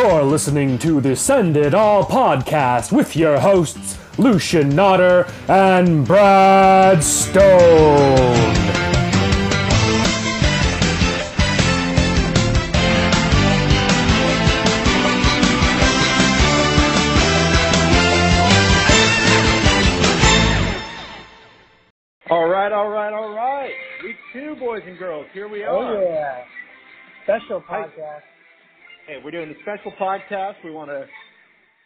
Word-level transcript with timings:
You're 0.00 0.22
listening 0.22 0.78
to 0.78 1.00
the 1.00 1.16
Send 1.16 1.56
It 1.56 1.74
All 1.74 2.04
podcast 2.04 2.92
with 2.92 3.16
your 3.16 3.40
hosts, 3.40 3.98
Lucian 4.16 4.70
Notter 4.70 5.28
and 5.48 6.06
Brad 6.06 7.02
Stone. 7.02 7.42
All 22.30 22.48
right, 22.48 22.70
all 22.70 22.88
right, 22.88 23.12
all 23.12 23.34
right. 23.34 23.72
Week 24.04 24.16
two, 24.32 24.54
boys 24.60 24.82
and 24.86 24.96
girls. 24.96 25.26
Here 25.32 25.48
we 25.48 25.64
oh, 25.64 25.76
are. 25.76 25.96
Oh 25.96 26.08
yeah. 26.08 26.44
Special 27.24 27.60
podcast. 27.60 28.22
Hey, 29.08 29.16
we're 29.24 29.30
doing 29.30 29.48
a 29.48 29.54
special 29.62 29.90
podcast. 29.98 30.56
We 30.62 30.70
want 30.70 30.90
to 30.90 31.06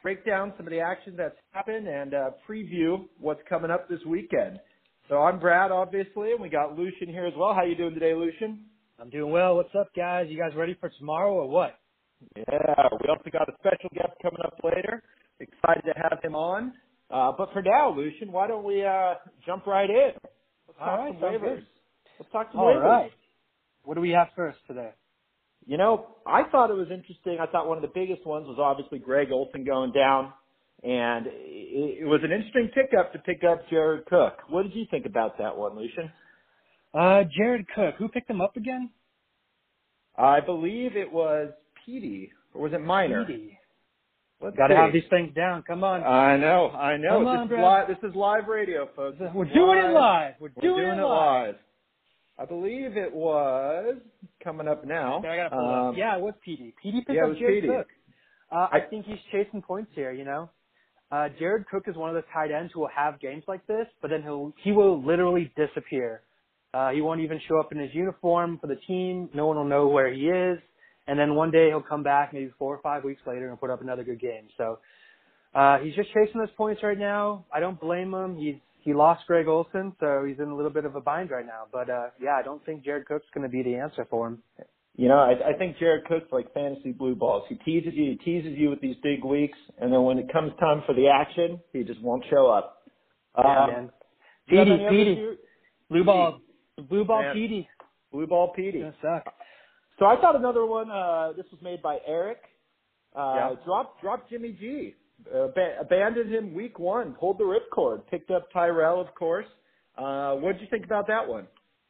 break 0.03 0.27
down 0.27 0.53
some 0.57 0.67
of 0.67 0.73
the 0.73 0.81
action 0.81 1.15
that's 1.17 1.37
happened 1.53 1.87
and 1.87 2.15
uh, 2.15 2.31
preview 2.51 3.07
what's 3.21 3.41
coming 3.49 3.71
up 3.71 3.89
this 3.89 4.01
weekend. 4.05 4.59
So 5.09 5.19
I'm 5.19 5.39
Brad, 5.39 5.71
obviously, 5.71 6.33
and 6.33 6.41
we 6.41 6.49
got 6.49 6.77
Lucian 6.77 7.07
here 7.07 7.25
as 7.25 7.33
well. 7.37 7.55
How 7.55 7.63
you 7.63 7.77
doing 7.77 7.95
today, 7.95 8.13
Lucian? 8.13 8.65
I'm 9.01 9.09
doing 9.09 9.31
well. 9.31 9.55
What's 9.55 9.73
up, 9.79 9.91
guys? 9.95 10.27
You 10.31 10.37
guys 10.37 10.51
ready 10.57 10.77
for 10.81 10.91
tomorrow 10.99 11.33
or 11.33 11.49
what? 11.49 11.79
Yeah, 12.37 12.43
we 13.01 13.09
also 13.09 13.31
got 13.33 13.49
a 13.49 13.53
special 13.61 13.91
guest 13.95 14.15
coming 14.21 14.41
up 14.45 14.55
later. 14.65 15.01
Excited 15.39 15.85
to 15.87 15.95
have 16.03 16.19
him 16.25 16.35
on. 16.35 16.73
Uh, 17.09 17.31
but 17.39 17.53
for 17.53 17.63
now, 17.63 17.95
Lucian, 17.97 18.33
why 18.33 18.49
don't 18.49 18.65
we 18.65 18.85
uh, 18.85 19.15
jump 19.47 19.69
right 19.69 19.89
in? 19.89 20.11
Let's 20.67 20.77
talk 20.77 20.89
All 20.89 20.99
right, 20.99 21.15
some 21.15 21.23
waivers. 21.23 21.63
Let's 22.19 22.33
talk 22.33 22.49
some 22.51 22.61
All 22.61 22.67
waivers. 22.75 22.83
right. 22.83 23.11
What 23.85 23.95
do 23.95 24.01
we 24.01 24.11
have 24.11 24.27
first 24.35 24.59
today? 24.67 24.91
You 25.67 25.77
know, 25.77 26.07
I 26.27 26.43
thought 26.51 26.71
it 26.71 26.75
was 26.75 26.89
interesting. 26.91 27.39
I 27.41 27.47
thought 27.47 27.69
one 27.69 27.79
of 27.79 27.83
the 27.83 27.93
biggest 27.95 28.27
ones 28.27 28.47
was 28.47 28.59
obviously 28.61 28.99
Greg 28.99 29.29
Olsen 29.31 29.65
going 29.65 29.93
down, 29.93 30.33
and 30.83 31.27
it, 31.29 32.07
was 32.07 32.21
an 32.25 32.33
interesting 32.33 32.71
pickup 32.75 33.13
to 33.13 33.19
pick 33.21 33.43
up 33.45 33.69
Jared 33.71 34.05
Cook. 34.07 34.39
What 34.49 34.65
did 34.65 34.75
you 34.75 34.87
think 34.91 35.07
about 35.07 35.39
that 35.39 35.57
one, 35.57 35.77
Lucian? 35.77 36.11
Uh, 36.93 37.23
Jared 37.37 37.67
Cook. 37.75 37.95
Who 37.99 38.09
picked 38.09 38.29
him 38.29 38.41
up 38.41 38.57
again? 38.57 38.91
I 40.19 40.41
believe 40.41 40.97
it 40.97 41.11
was 41.11 41.53
Petey, 41.87 42.33
or 42.55 42.63
was 42.63 42.73
it 42.73 42.81
Minor? 42.81 43.25
Petey. 43.25 43.59
Let's 44.43 44.57
Got 44.57 44.69
to 44.69 44.75
see. 44.75 44.79
have 44.79 44.93
these 44.93 45.09
things 45.09 45.33
down. 45.35 45.63
Come 45.63 45.85
on. 45.85 46.03
I 46.03 46.37
know, 46.37 46.71
I 46.71 46.97
know. 46.97 47.23
Come 47.25 47.49
this, 47.49 47.59
on, 47.59 47.87
is 47.87 47.89
li- 47.89 47.95
this 47.95 48.11
is 48.11 48.17
live 48.17 48.49
radio, 48.49 48.89
folks. 48.97 49.19
We're 49.33 49.45
doing 49.45 49.79
it 49.79 49.93
live. 49.93 50.35
We're 50.41 50.51
We're 50.57 50.63
doing, 50.63 50.85
doing 50.85 50.99
it 50.99 51.03
live. 51.03 51.55
I 52.43 52.45
believe 52.45 52.97
it 52.97 53.15
was 53.15 53.97
coming 54.43 54.67
up 54.67 54.85
now. 54.85 55.19
Okay, 55.19 55.29
I 55.29 55.37
gotta 55.37 55.51
pull 55.51 55.61
Um, 55.71 55.89
up. 55.91 55.97
Yeah, 55.97 56.17
it 56.17 56.21
was 56.23 56.35
Petey. 56.45 56.75
Petey 56.83 56.99
picked 57.03 57.13
yeah, 57.17 57.27
up 57.27 57.37
Jared. 57.37 57.65
Cook. 57.65 57.87
Uh, 58.51 58.69
I 58.73 58.77
I- 58.79 58.81
think 58.81 59.07
he's 59.07 59.21
chasing 59.31 59.63
points 59.63 59.93
here. 59.95 60.11
You 60.11 60.25
know, 60.25 60.51
uh, 61.13 61.29
Jared 61.39 61.67
Cook 61.69 61.87
is 61.87 61.97
one 61.97 62.09
of 62.11 62.15
those 62.15 62.25
tight 62.33 62.51
ends 62.51 62.73
who 62.73 62.81
will 62.81 62.89
have 62.89 63.21
games 63.21 63.45
like 63.47 63.65
this, 63.67 63.87
but 64.01 64.11
then 64.11 64.23
he'll 64.23 64.53
he 64.65 64.73
will 64.73 65.01
literally 65.01 65.53
disappear. 65.57 66.23
Uh, 66.75 66.91
he 66.91 67.01
won't 67.01 67.21
even 67.21 67.39
show 67.49 67.61
up 67.61 67.71
in 67.71 67.79
his 67.79 67.95
uniform 67.95 68.59
for 68.59 68.67
the 68.67 68.77
team. 68.89 69.29
No 69.35 69.47
one 69.47 69.57
will 69.57 69.65
know 69.65 69.87
where 69.89 70.11
he 70.13 70.29
is. 70.29 70.59
And 71.07 71.19
then 71.19 71.35
one 71.35 71.51
day 71.51 71.69
he'll 71.69 71.83
come 71.83 72.03
back, 72.03 72.33
maybe 72.33 72.51
four 72.59 72.75
or 72.75 72.79
five 72.81 73.05
weeks 73.05 73.21
later, 73.27 73.49
and 73.51 73.61
put 73.61 73.71
up 73.71 73.83
another 73.83 74.05
good 74.05 74.21
game. 74.21 74.49
So 74.57 74.79
uh, 75.55 75.79
he's 75.81 75.95
just 75.95 76.09
chasing 76.15 76.41
those 76.41 76.51
points 76.57 76.83
right 76.83 76.99
now. 76.99 77.45
I 77.53 77.61
don't 77.61 77.79
blame 77.79 78.15
him. 78.15 78.37
He's 78.37 78.57
he 78.83 78.93
lost 78.95 79.27
Greg 79.27 79.47
Olsen, 79.49 79.93
so 80.01 80.25
he's 80.27 80.39
in 80.39 80.49
a 80.49 80.55
little 80.55 80.71
bit 80.71 80.85
of 80.85 80.95
a 80.97 81.01
bind 81.01 81.31
right 81.31 81.47
now. 81.47 81.65
But 81.73 81.89
uh, 81.91 82.09
yeah, 82.21 82.37
I 82.39 82.43
don't 82.43 82.65
think 82.67 82.85
Jared 82.85 83.07
Cook's 83.07 83.27
going 83.35 83.43
to 83.43 83.49
be 83.51 83.63
the 83.63 83.75
answer 83.77 84.07
for 84.11 84.29
him. 84.29 84.39
You 84.95 85.09
know, 85.09 85.17
I, 85.19 85.51
I 85.51 85.53
think 85.59 85.79
Jared 85.79 86.05
Cook's 86.05 86.31
like 86.33 86.53
fantasy 86.53 86.93
blue 86.93 87.15
balls. 87.15 87.45
He 87.49 87.55
teases 87.57 87.93
you, 87.95 88.11
he 88.11 88.17
teases 88.17 88.59
you 88.59 88.69
with 88.69 88.81
these 88.81 88.97
big 89.03 89.25
weeks, 89.25 89.57
and 89.81 89.91
then 89.93 90.03
when 90.03 90.19
it 90.19 90.31
comes 90.33 90.53
time 90.61 90.83
for 90.87 90.95
the 90.95 91.09
action, 91.09 91.59
he 91.73 91.83
just 91.83 92.03
won't 92.03 92.25
show 92.29 92.47
up. 92.49 92.83
Yeah, 93.39 93.63
Um, 93.65 93.71
man. 93.71 93.91
do 94.49 94.57
you 94.57 94.65
Petey, 94.65 94.87
Petey. 94.91 95.27
Blue 95.89 96.05
ball, 96.05 96.41
blue 96.91 97.05
ball, 97.05 97.23
Man. 97.23 97.35
Petey. 97.35 97.69
Blue 98.13 98.27
ball 98.27 98.49
It's 98.49 98.57
Petey. 98.57 98.81
gonna 98.81 98.95
suck. 99.01 99.33
So 99.99 100.05
I 100.07 100.17
thought 100.21 100.37
another 100.37 100.67
one. 100.67 100.91
Uh, 100.91 101.33
this 101.37 101.47
was 101.51 101.61
made 101.63 101.81
by 101.81 101.99
Eric. 102.07 102.39
Uh, 103.17 103.33
Yeah. 103.37 103.55
Drop, 103.65 104.01
drop 104.03 104.29
Jimmy 104.29 104.53
G. 104.53 104.95
Ba- 105.31 105.77
abandoned 105.81 106.33
him 106.33 106.55
week 106.55 106.79
one. 106.79 107.15
Pulled 107.15 107.39
the 107.39 107.45
ripcord. 107.45 108.07
Picked 108.11 108.31
up 108.31 108.49
Tyrell, 108.53 109.01
of 109.01 109.15
course. 109.15 109.47
Uh, 109.97 110.35
what 110.35 110.53
did 110.53 110.63
you 110.63 110.69
think 110.71 110.85
about 110.85 111.07
that 111.09 111.29
one? 111.29 111.47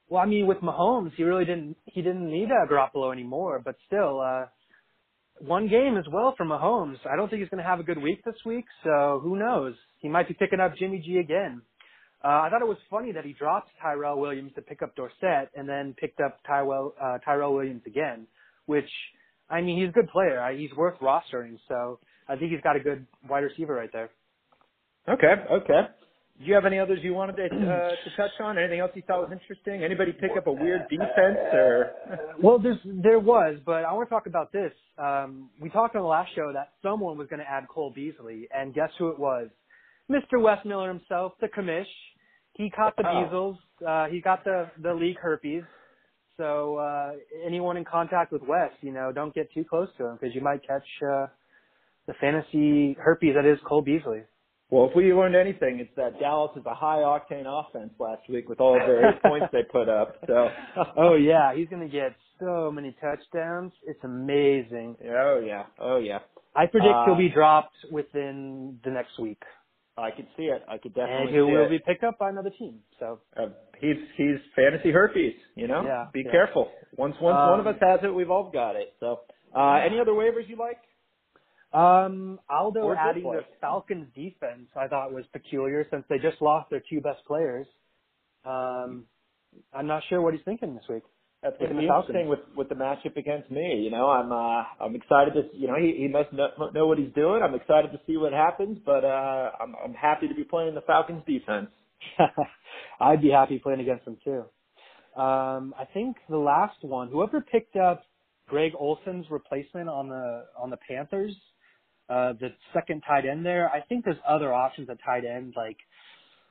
Well, 0.08 0.20
I 0.20 0.26
mean, 0.26 0.46
with 0.46 0.58
Mahomes, 0.58 1.12
he 1.16 1.22
really 1.22 1.44
didn't. 1.44 1.76
He 1.86 2.02
didn't 2.02 2.30
need 2.30 2.48
uh, 2.50 2.66
Garoppolo 2.70 3.12
anymore. 3.12 3.62
But 3.64 3.76
still, 3.86 4.20
uh, 4.20 4.46
one 5.38 5.68
game 5.68 5.96
as 5.96 6.04
well 6.12 6.34
for 6.36 6.44
Mahomes. 6.44 6.98
I 7.10 7.16
don't 7.16 7.28
think 7.28 7.40
he's 7.40 7.48
going 7.48 7.62
to 7.62 7.68
have 7.68 7.80
a 7.80 7.84
good 7.84 8.00
week 8.00 8.24
this 8.24 8.34
week. 8.44 8.64
So 8.84 9.20
who 9.22 9.38
knows? 9.38 9.74
He 9.98 10.08
might 10.08 10.28
be 10.28 10.34
picking 10.34 10.60
up 10.60 10.76
Jimmy 10.76 10.98
G 11.04 11.18
again. 11.18 11.62
Uh, 12.24 12.42
I 12.42 12.50
thought 12.50 12.62
it 12.62 12.68
was 12.68 12.78
funny 12.88 13.12
that 13.12 13.24
he 13.24 13.32
dropped 13.32 13.70
Tyrell 13.82 14.20
Williams 14.20 14.52
to 14.54 14.62
pick 14.62 14.82
up 14.82 14.94
Dorsett 14.94 15.50
and 15.56 15.68
then 15.68 15.94
picked 15.98 16.20
up 16.20 16.38
Tyrell 16.46 16.94
uh, 17.00 17.18
Tyrell 17.24 17.54
Williams 17.54 17.82
again. 17.86 18.26
Which, 18.66 18.90
I 19.50 19.60
mean, 19.60 19.80
he's 19.80 19.88
a 19.88 19.92
good 19.92 20.08
player. 20.08 20.46
He's 20.56 20.72
worth 20.76 20.98
rostering. 21.00 21.58
So 21.68 21.98
I 22.28 22.36
think 22.36 22.52
he's 22.52 22.60
got 22.62 22.76
a 22.76 22.80
good 22.80 23.06
wide 23.28 23.40
receiver 23.40 23.74
right 23.74 23.90
there. 23.92 24.10
Okay, 25.08 25.34
okay. 25.50 25.80
Do 26.38 26.44
you 26.46 26.54
have 26.54 26.64
any 26.64 26.78
others 26.78 27.00
you 27.02 27.12
wanted 27.12 27.36
to, 27.36 27.44
uh, 27.44 27.88
to 27.90 28.16
touch 28.16 28.30
on? 28.40 28.56
Anything 28.58 28.80
else 28.80 28.90
you 28.94 29.02
thought 29.06 29.28
was 29.28 29.32
interesting? 29.32 29.84
Anybody 29.84 30.12
pick 30.12 30.30
up 30.36 30.46
a 30.46 30.52
weird 30.52 30.88
defense 30.88 31.38
or? 31.52 31.90
Well, 32.42 32.58
there's 32.58 32.78
there 32.84 33.18
was, 33.20 33.58
but 33.66 33.84
I 33.84 33.92
want 33.92 34.08
to 34.08 34.14
talk 34.14 34.26
about 34.26 34.50
this. 34.52 34.72
Um, 34.98 35.50
we 35.60 35.68
talked 35.68 35.94
on 35.94 36.02
the 36.02 36.08
last 36.08 36.34
show 36.34 36.50
that 36.54 36.70
someone 36.82 37.16
was 37.18 37.28
going 37.28 37.40
to 37.40 37.48
add 37.48 37.68
Cole 37.68 37.92
Beasley, 37.94 38.48
and 38.52 38.74
guess 38.74 38.90
who 38.98 39.08
it 39.10 39.18
was? 39.18 39.48
Mr. 40.10 40.40
Wes 40.42 40.58
Miller 40.64 40.88
himself, 40.88 41.34
the 41.40 41.46
commish. 41.48 41.86
He 42.54 42.70
caught 42.70 42.96
the 42.96 43.04
Oh. 43.08 43.22
measles. 43.24 43.56
Uh, 43.86 44.06
he 44.06 44.20
got 44.20 44.42
the 44.44 44.68
the 44.82 44.92
league 44.94 45.18
herpes. 45.18 45.62
So 46.38 46.76
uh, 46.78 47.12
anyone 47.46 47.76
in 47.76 47.84
contact 47.84 48.32
with 48.32 48.42
Wes, 48.42 48.70
you 48.80 48.92
know, 48.92 49.12
don't 49.12 49.34
get 49.34 49.52
too 49.52 49.64
close 49.64 49.88
to 49.98 50.06
him 50.06 50.18
because 50.20 50.34
you 50.34 50.40
might 50.40 50.66
catch 50.66 50.86
uh, 51.06 51.26
the 52.06 52.14
fantasy 52.20 52.94
herpes 53.00 53.34
that 53.36 53.44
is 53.46 53.58
Cole 53.66 53.82
Beasley. 53.82 54.22
Well, 54.70 54.88
if 54.88 54.96
we 54.96 55.12
learned 55.12 55.36
anything, 55.36 55.80
it's 55.80 55.94
that 55.96 56.18
Dallas 56.18 56.52
is 56.56 56.64
a 56.64 56.74
high 56.74 56.98
octane 57.00 57.44
offense 57.46 57.92
last 57.98 58.22
week 58.30 58.48
with 58.48 58.58
all 58.58 58.72
the 58.72 58.86
various 58.86 59.20
points 59.22 59.48
they 59.52 59.64
put 59.70 59.88
up. 59.88 60.16
So, 60.26 60.48
oh 60.96 61.14
yeah, 61.14 61.54
he's 61.54 61.68
going 61.68 61.82
to 61.82 61.92
get 61.92 62.14
so 62.40 62.70
many 62.72 62.96
touchdowns. 63.00 63.72
It's 63.86 64.02
amazing. 64.02 64.96
oh 65.04 65.42
yeah, 65.46 65.64
oh 65.78 65.98
yeah. 65.98 66.20
I 66.56 66.66
predict 66.66 66.94
Uh, 66.94 67.04
he'll 67.06 67.16
be 67.16 67.28
dropped 67.28 67.74
within 67.90 68.78
the 68.84 68.90
next 68.90 69.18
week, 69.18 69.42
I 69.96 70.10
could 70.10 70.26
see 70.38 70.44
it. 70.44 70.62
I 70.68 70.78
could 70.78 70.94
definitely. 70.94 71.26
and 71.26 71.34
he 71.34 71.40
will 71.42 71.66
it. 71.66 71.70
be 71.70 71.78
picked 71.78 72.02
up 72.04 72.18
by 72.18 72.30
another 72.30 72.50
team. 72.58 72.80
So 72.98 73.20
Uh, 73.36 73.48
he's 73.78 73.96
he's 74.16 74.36
fantasy 74.56 74.90
herpes. 74.90 75.34
You 75.54 75.68
know, 75.68 75.82
Yeah, 75.84 76.06
be 76.14 76.22
yeah. 76.24 76.30
careful. 76.30 76.70
Once 76.96 77.14
once 77.20 77.36
Um, 77.38 77.50
one 77.50 77.60
of 77.60 77.66
us 77.66 77.76
has 77.80 78.00
it, 78.02 78.08
we've 78.14 78.30
all 78.30 78.50
got 78.50 78.76
it. 78.76 78.94
So, 79.00 79.20
uh, 79.54 79.80
any 79.84 80.00
other 80.00 80.12
waivers 80.12 80.48
you 80.48 80.56
like? 80.56 80.78
Um, 81.72 82.38
Aldo 82.50 82.80
Or 82.80 82.96
adding 82.96 83.22
the 83.22 83.44
Falcons 83.60 84.08
defense, 84.14 84.68
I 84.76 84.88
thought 84.88 85.12
was 85.12 85.24
peculiar 85.32 85.86
since 85.90 86.04
they 86.08 86.18
just 86.18 86.42
lost 86.42 86.70
their 86.70 86.82
two 86.90 87.00
best 87.00 87.24
players. 87.26 87.66
Um, 88.44 89.04
I'm 89.72 89.86
not 89.86 90.02
sure 90.08 90.20
what 90.20 90.34
he's 90.34 90.42
thinking 90.44 90.74
this 90.74 90.84
week. 90.88 91.02
That's 91.42 91.56
going 91.58 91.70
to 91.70 91.76
be 91.76 91.82
the 91.82 91.88
Falcons. 91.88 92.10
interesting 92.10 92.28
with 92.28 92.40
with 92.56 92.68
the 92.68 92.76
matchup 92.76 93.16
against 93.16 93.50
me. 93.50 93.80
You 93.82 93.90
know, 93.90 94.08
I'm 94.08 94.30
uh 94.30 94.62
I'm 94.80 94.94
excited 94.94 95.34
to 95.34 95.56
you 95.56 95.66
know 95.66 95.74
he 95.76 95.96
he 95.98 96.08
must 96.08 96.32
know, 96.32 96.48
know 96.72 96.86
what 96.86 96.98
he's 96.98 97.12
doing. 97.14 97.42
I'm 97.42 97.54
excited 97.54 97.90
to 97.92 98.00
see 98.06 98.16
what 98.16 98.32
happens, 98.32 98.78
but 98.84 99.04
uh 99.04 99.50
I'm 99.60 99.74
I'm 99.84 99.94
happy 99.94 100.28
to 100.28 100.34
be 100.34 100.44
playing 100.44 100.74
the 100.74 100.82
Falcons 100.82 101.22
defense. 101.26 101.70
I'd 103.00 103.22
be 103.22 103.30
happy 103.30 103.58
playing 103.58 103.80
against 103.80 104.04
them 104.04 104.18
too. 104.22 104.44
Um, 105.20 105.74
I 105.78 105.84
think 105.92 106.16
the 106.28 106.38
last 106.38 106.82
one, 106.82 107.08
whoever 107.08 107.40
picked 107.40 107.76
up 107.76 108.04
Greg 108.48 108.72
Olsen's 108.78 109.26
replacement 109.30 109.88
on 109.88 110.08
the 110.08 110.44
on 110.56 110.70
the 110.70 110.78
Panthers, 110.88 111.34
uh, 112.08 112.32
the 112.40 112.48
second 112.74 113.02
tight 113.06 113.24
end 113.24 113.44
there. 113.44 113.68
I 113.70 113.80
think 113.80 114.04
there's 114.04 114.16
other 114.28 114.52
options 114.52 114.88
at 114.90 114.98
tight 115.04 115.24
end. 115.24 115.54
Like, 115.56 115.78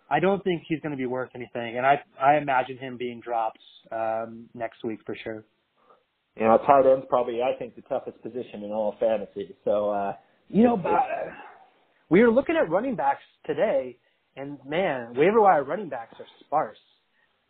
I 0.09 0.19
don't 0.19 0.43
think 0.43 0.63
he's 0.67 0.79
going 0.81 0.91
to 0.91 0.97
be 0.97 1.05
worth 1.05 1.29
anything, 1.35 1.77
and 1.77 1.85
I 1.85 2.01
I 2.21 2.37
imagine 2.37 2.77
him 2.77 2.97
being 2.97 3.21
dropped 3.21 3.59
um, 3.91 4.49
next 4.53 4.83
week 4.83 4.99
for 5.05 5.15
sure. 5.23 5.43
You 6.37 6.45
know, 6.45 6.57
tight 6.65 6.85
end's 6.85 7.05
probably 7.09 7.41
I 7.41 7.57
think 7.57 7.75
the 7.75 7.81
toughest 7.83 8.21
position 8.21 8.63
in 8.63 8.71
all 8.71 8.95
fantasy. 8.99 9.55
So 9.65 9.89
uh 9.89 10.13
You 10.49 10.63
know, 10.63 10.77
but 10.77 11.03
we 12.09 12.21
were 12.21 12.31
looking 12.31 12.55
at 12.55 12.69
running 12.69 12.95
backs 12.95 13.23
today, 13.45 13.97
and 14.35 14.57
man, 14.65 15.13
waiver 15.15 15.41
wire 15.41 15.63
running 15.63 15.89
backs 15.89 16.15
are 16.19 16.25
sparse. 16.39 16.77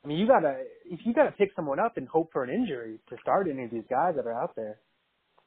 I 0.03 0.07
mean, 0.07 0.18
you 0.18 0.27
gotta 0.27 0.63
if 0.86 1.00
you 1.06 1.13
gotta 1.13 1.31
pick 1.31 1.51
someone 1.56 1.80
up 1.80 1.98
and 1.98 2.07
hope 2.07 2.31
for 2.33 2.44
an 2.44 2.50
injury 2.50 3.00
to 3.09 3.18
start 3.21 3.48
any 3.50 3.65
of 3.65 3.71
these 3.71 3.86
guys 3.89 4.15
that 4.15 4.25
are 4.25 4.33
out 4.33 4.56
there. 4.56 4.77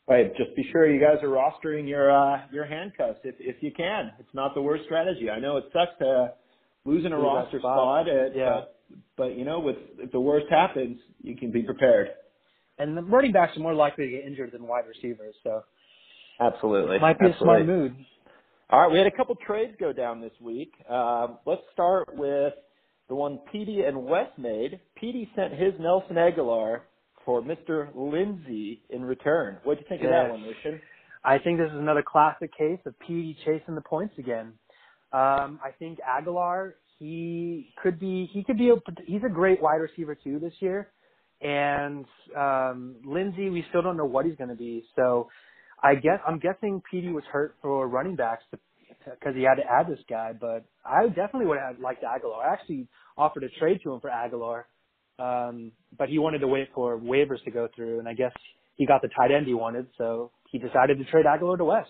Right. 0.06 0.36
Just 0.36 0.54
be 0.54 0.64
sure 0.70 0.86
you 0.86 1.00
guys 1.00 1.22
are 1.22 1.28
rostering 1.28 1.88
your 1.88 2.10
uh, 2.10 2.42
your 2.52 2.66
handcuffs 2.66 3.20
if 3.24 3.36
if 3.38 3.56
you 3.62 3.72
can. 3.72 4.10
It's 4.18 4.34
not 4.34 4.54
the 4.54 4.60
worst 4.60 4.84
strategy. 4.84 5.30
I 5.30 5.38
know 5.40 5.56
it 5.56 5.64
sucks 5.72 5.92
to 6.00 6.32
losing 6.84 7.12
a 7.12 7.16
Lose 7.16 7.24
roster 7.24 7.58
spot. 7.58 8.06
spot, 8.06 8.08
uh, 8.08 8.30
Yeah. 8.34 8.50
but 8.60 8.76
but 9.16 9.38
you 9.38 9.44
know, 9.46 9.60
with 9.60 9.76
if 9.98 10.12
the 10.12 10.20
worst 10.20 10.46
happens, 10.50 10.98
you 11.22 11.34
can 11.36 11.50
be 11.50 11.62
prepared. 11.62 12.08
And 12.78 12.96
the 12.96 13.02
running 13.02 13.32
backs 13.32 13.56
are 13.56 13.60
more 13.60 13.72
likely 13.74 14.06
to 14.06 14.10
get 14.10 14.24
injured 14.26 14.52
than 14.52 14.66
wide 14.66 14.84
receivers. 14.86 15.34
So 15.42 15.62
Absolutely. 16.40 16.98
Might 16.98 17.18
be 17.18 17.26
Absolutely. 17.26 17.62
a 17.62 17.64
smart 17.64 17.66
move. 17.66 17.92
All 18.70 18.80
right, 18.80 18.90
we 18.90 18.98
had 18.98 19.06
a 19.06 19.10
couple 19.16 19.36
trades 19.36 19.74
go 19.78 19.92
down 19.92 20.20
this 20.20 20.32
week. 20.40 20.72
Um, 20.90 21.38
let's 21.46 21.62
start 21.72 22.08
with 22.16 22.54
the 23.08 23.14
one 23.14 23.38
Petey 23.52 23.82
and 23.82 24.04
Wes 24.04 24.26
made. 24.36 24.80
Petey 24.96 25.30
sent 25.36 25.52
his 25.52 25.72
Nelson 25.78 26.16
Agholor 26.16 26.80
for 27.24 27.42
Mr. 27.42 27.88
Lindsay 27.94 28.82
in 28.90 29.04
return. 29.04 29.58
What 29.64 29.74
do 29.74 29.80
you 29.80 29.88
think 29.88 30.02
of 30.02 30.10
that 30.10 30.30
one, 30.30 30.42
Lucian? 30.42 30.80
I 31.24 31.38
think 31.38 31.58
this 31.58 31.70
is 31.70 31.78
another 31.78 32.02
classic 32.06 32.56
case 32.56 32.80
of 32.84 32.94
PD 32.98 33.36
chasing 33.44 33.74
the 33.74 33.80
points 33.80 34.14
again. 34.18 34.52
Um, 35.12 35.60
I 35.64 35.70
think 35.78 35.98
Agholor, 36.00 36.72
he 36.98 37.72
could 37.82 37.98
be, 37.98 38.28
he 38.32 38.44
could 38.44 38.58
be, 38.58 38.70
a, 38.70 38.74
he's 39.06 39.22
a 39.24 39.32
great 39.32 39.62
wide 39.62 39.76
receiver 39.76 40.14
too 40.14 40.38
this 40.38 40.52
year. 40.60 40.90
And 41.40 42.04
um, 42.36 42.96
Lindsay, 43.04 43.50
we 43.50 43.64
still 43.68 43.82
don't 43.82 43.96
know 43.96 44.04
what 44.04 44.26
he's 44.26 44.36
going 44.36 44.50
to 44.50 44.56
be. 44.56 44.84
So 44.96 45.28
I 45.82 45.94
guess 45.94 46.20
I'm 46.26 46.38
guessing 46.38 46.82
PD 46.92 47.12
was 47.12 47.24
hurt 47.30 47.56
for 47.62 47.88
running 47.88 48.16
backs 48.16 48.44
because 48.50 49.34
he 49.34 49.42
had 49.42 49.56
to 49.56 49.64
add 49.70 49.88
this 49.88 49.98
guy. 50.08 50.32
But 50.38 50.64
I 50.84 51.06
definitely 51.08 51.46
would 51.46 51.58
have 51.58 51.78
liked 51.78 52.02
Agholor. 52.02 52.44
I 52.44 52.52
actually 52.52 52.88
offered 53.16 53.44
a 53.44 53.48
trade 53.58 53.80
to 53.84 53.92
him 53.92 54.00
for 54.00 54.10
Agholor, 54.10 54.64
um, 55.18 55.72
but 55.96 56.08
he 56.08 56.18
wanted 56.18 56.38
to 56.40 56.48
wait 56.48 56.68
for 56.74 56.98
waivers 56.98 57.42
to 57.44 57.50
go 57.50 57.68
through, 57.74 57.98
and 57.98 58.08
I 58.08 58.14
guess 58.14 58.32
he 58.76 58.86
got 58.86 59.02
the 59.02 59.08
tight 59.08 59.30
end 59.30 59.46
he 59.46 59.54
wanted, 59.54 59.86
so 59.96 60.30
he 60.50 60.58
decided 60.58 60.98
to 60.98 61.04
trade 61.04 61.26
Agholor 61.26 61.58
to 61.58 61.64
Wes. 61.64 61.86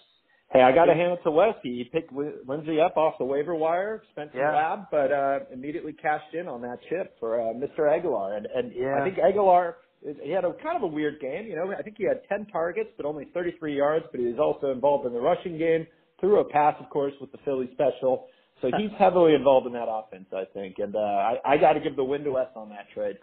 Hey, 0.53 0.63
I 0.63 0.73
got 0.73 0.85
to 0.85 0.95
hand 0.95 1.13
it 1.13 1.21
to 1.25 1.31
Wes. 1.31 1.55
He 1.63 1.89
picked 1.91 2.13
Lindsay 2.13 2.79
up 2.81 2.97
off 2.97 3.15
the 3.19 3.25
waiver 3.25 3.55
wire, 3.55 4.03
spent 4.13 4.31
some 4.33 4.41
Yeah. 4.41 4.53
lab, 4.53 4.87
but 4.91 5.11
uh, 5.11 5.39
immediately 5.53 5.93
cashed 5.93 6.33
in 6.35 6.47
on 6.47 6.61
that 6.63 6.79
chip 6.89 7.19
for 7.19 7.41
uh, 7.41 7.55
Mr. 7.55 7.81
Agholor. 7.81 8.37
And, 8.37 8.47
and 8.47 8.73
Yeah. 8.73 9.01
I 9.01 9.05
think 9.05 9.17
Agholor, 9.17 9.75
he 10.23 10.31
had 10.31 10.45
a 10.45 10.53
kind 10.63 10.77
of 10.77 10.83
a 10.83 10.87
weird 10.87 11.19
game. 11.21 11.47
You 11.47 11.57
know, 11.57 11.73
I 11.77 11.83
think 11.83 11.97
he 11.99 12.05
had 12.05 12.21
10 12.29 12.47
targets, 12.53 12.91
but 12.97 13.05
only 13.07 13.25
33 13.35 13.77
yards. 13.77 14.05
But 14.13 14.21
he 14.21 14.27
was 14.27 14.39
also 14.39 14.71
involved 14.71 15.07
in 15.07 15.13
the 15.13 15.21
rushing 15.21 15.59
game. 15.59 15.87
Threw 16.21 16.39
a 16.39 16.45
pass, 16.45 16.77
of 16.79 16.89
course, 16.91 17.15
with 17.21 17.33
the 17.33 17.39
Philly 17.45 17.69
special. 17.73 18.27
So 18.63 18.71
he's 18.79 18.91
heavily 18.99 19.35
involved 19.35 19.67
in 19.67 19.73
that 19.75 19.89
offense, 19.89 20.27
I 20.33 20.45
think. 20.53 20.77
And 20.79 20.97
uh, 20.97 20.99
I, 20.99 21.37
I 21.45 21.57
got 21.57 21.75
to 21.75 21.81
give 21.81 21.97
the 21.97 22.05
win 22.05 22.25
to 22.25 22.33
Wes 22.33 22.47
on 22.57 22.71
that 22.71 22.87
trade. 22.95 23.17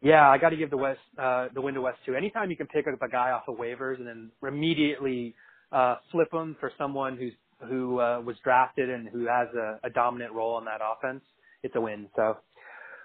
Yeah, 0.00 0.28
I 0.28 0.38
got 0.38 0.50
to 0.50 0.56
give 0.56 0.70
the 0.70 0.76
Wes 0.76 0.96
uh, 1.18 1.48
the 1.54 1.60
win 1.60 1.74
to 1.74 1.82
Wes 1.82 1.94
too. 2.06 2.14
Anytime 2.14 2.50
you 2.50 2.56
can 2.56 2.66
pick 2.66 2.86
up 2.86 3.02
a 3.02 3.08
guy 3.08 3.32
off 3.32 3.42
of 3.48 3.56
waivers 3.56 3.98
and 3.98 4.06
then 4.06 4.30
immediately 4.46 5.34
uh, 5.72 5.96
flip 6.10 6.32
him 6.32 6.56
for 6.58 6.72
someone 6.78 7.16
who's 7.16 7.34
who 7.68 8.00
uh, 8.00 8.20
was 8.20 8.36
drafted 8.42 8.88
and 8.88 9.08
who 9.08 9.26
has 9.26 9.48
a, 9.54 9.78
a 9.84 9.90
dominant 9.90 10.32
role 10.32 10.58
in 10.58 10.64
that 10.64 10.80
offense, 10.82 11.22
it's 11.62 11.76
a 11.76 11.80
win. 11.80 12.08
So, 12.16 12.38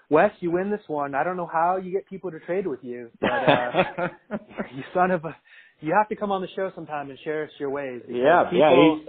Wes, 0.08 0.30
you 0.40 0.50
win 0.50 0.70
this 0.70 0.80
one. 0.86 1.14
I 1.14 1.24
don't 1.24 1.36
know 1.36 1.50
how 1.50 1.76
you 1.76 1.92
get 1.92 2.08
people 2.08 2.30
to 2.30 2.40
trade 2.40 2.66
with 2.66 2.82
you, 2.82 3.10
but 3.20 3.30
uh, 3.30 4.08
you 4.74 4.82
son 4.94 5.10
of 5.10 5.24
a, 5.24 5.36
you 5.80 5.94
have 5.96 6.08
to 6.08 6.16
come 6.16 6.30
on 6.32 6.40
the 6.40 6.48
show 6.56 6.70
sometime 6.74 7.10
and 7.10 7.18
share 7.24 7.44
us 7.44 7.50
your 7.58 7.70
ways. 7.70 8.02
yeah, 8.08 8.44
yeah. 8.44 8.50
people 8.50 9.00
He's, 9.04 9.08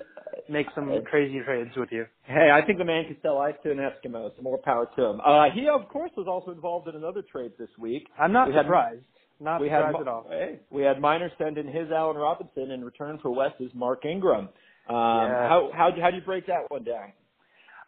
make 0.50 0.68
some 0.76 0.92
crazy 1.06 1.40
trades 1.46 1.72
with 1.76 1.90
you. 1.92 2.06
Hey, 2.24 2.50
I 2.54 2.66
think 2.66 2.78
the 2.78 2.86
man 2.86 3.06
can 3.06 3.18
sell 3.22 3.38
ice 3.40 3.56
to 3.64 3.72
an 3.72 3.78
Eskimo, 3.78 4.30
so 4.36 4.42
more 4.42 4.58
power 4.58 4.88
to 4.96 5.04
him. 5.06 5.22
Uh, 5.26 5.46
he, 5.54 5.68
of 5.68 5.88
course, 5.90 6.12
was 6.18 6.28
also 6.28 6.52
involved 6.52 6.88
in 6.88 6.96
another 6.96 7.24
trade 7.32 7.52
this 7.58 7.70
week. 7.80 8.08
I'm 8.20 8.32
not 8.34 8.50
We 8.50 8.54
had- 8.54 8.66
surprised. 8.66 9.04
Not 9.40 9.62
we 9.62 9.68
surprised 9.68 9.94
Mi- 9.96 10.02
at 10.02 10.08
all. 10.08 10.26
Hey, 10.30 10.60
we 10.72 10.82
had 10.82 11.00
Miner 11.00 11.32
send 11.38 11.58
in 11.60 11.68
his 11.68 11.92
Allen 11.92 12.18
Robinson 12.18 12.72
in 12.72 12.84
return 12.84 13.20
for 13.22 13.30
Wes's 13.30 13.72
Mark 13.76 14.04
Ingram. 14.04 14.50
Um, 14.90 14.96
Yeah. 14.96 15.48
How 15.48 15.70
how 15.74 15.92
how 16.02 16.10
do 16.10 16.16
you 16.18 16.24
break 16.24 16.48
that 16.48 16.70
one 16.70 16.84
down? 16.84 17.12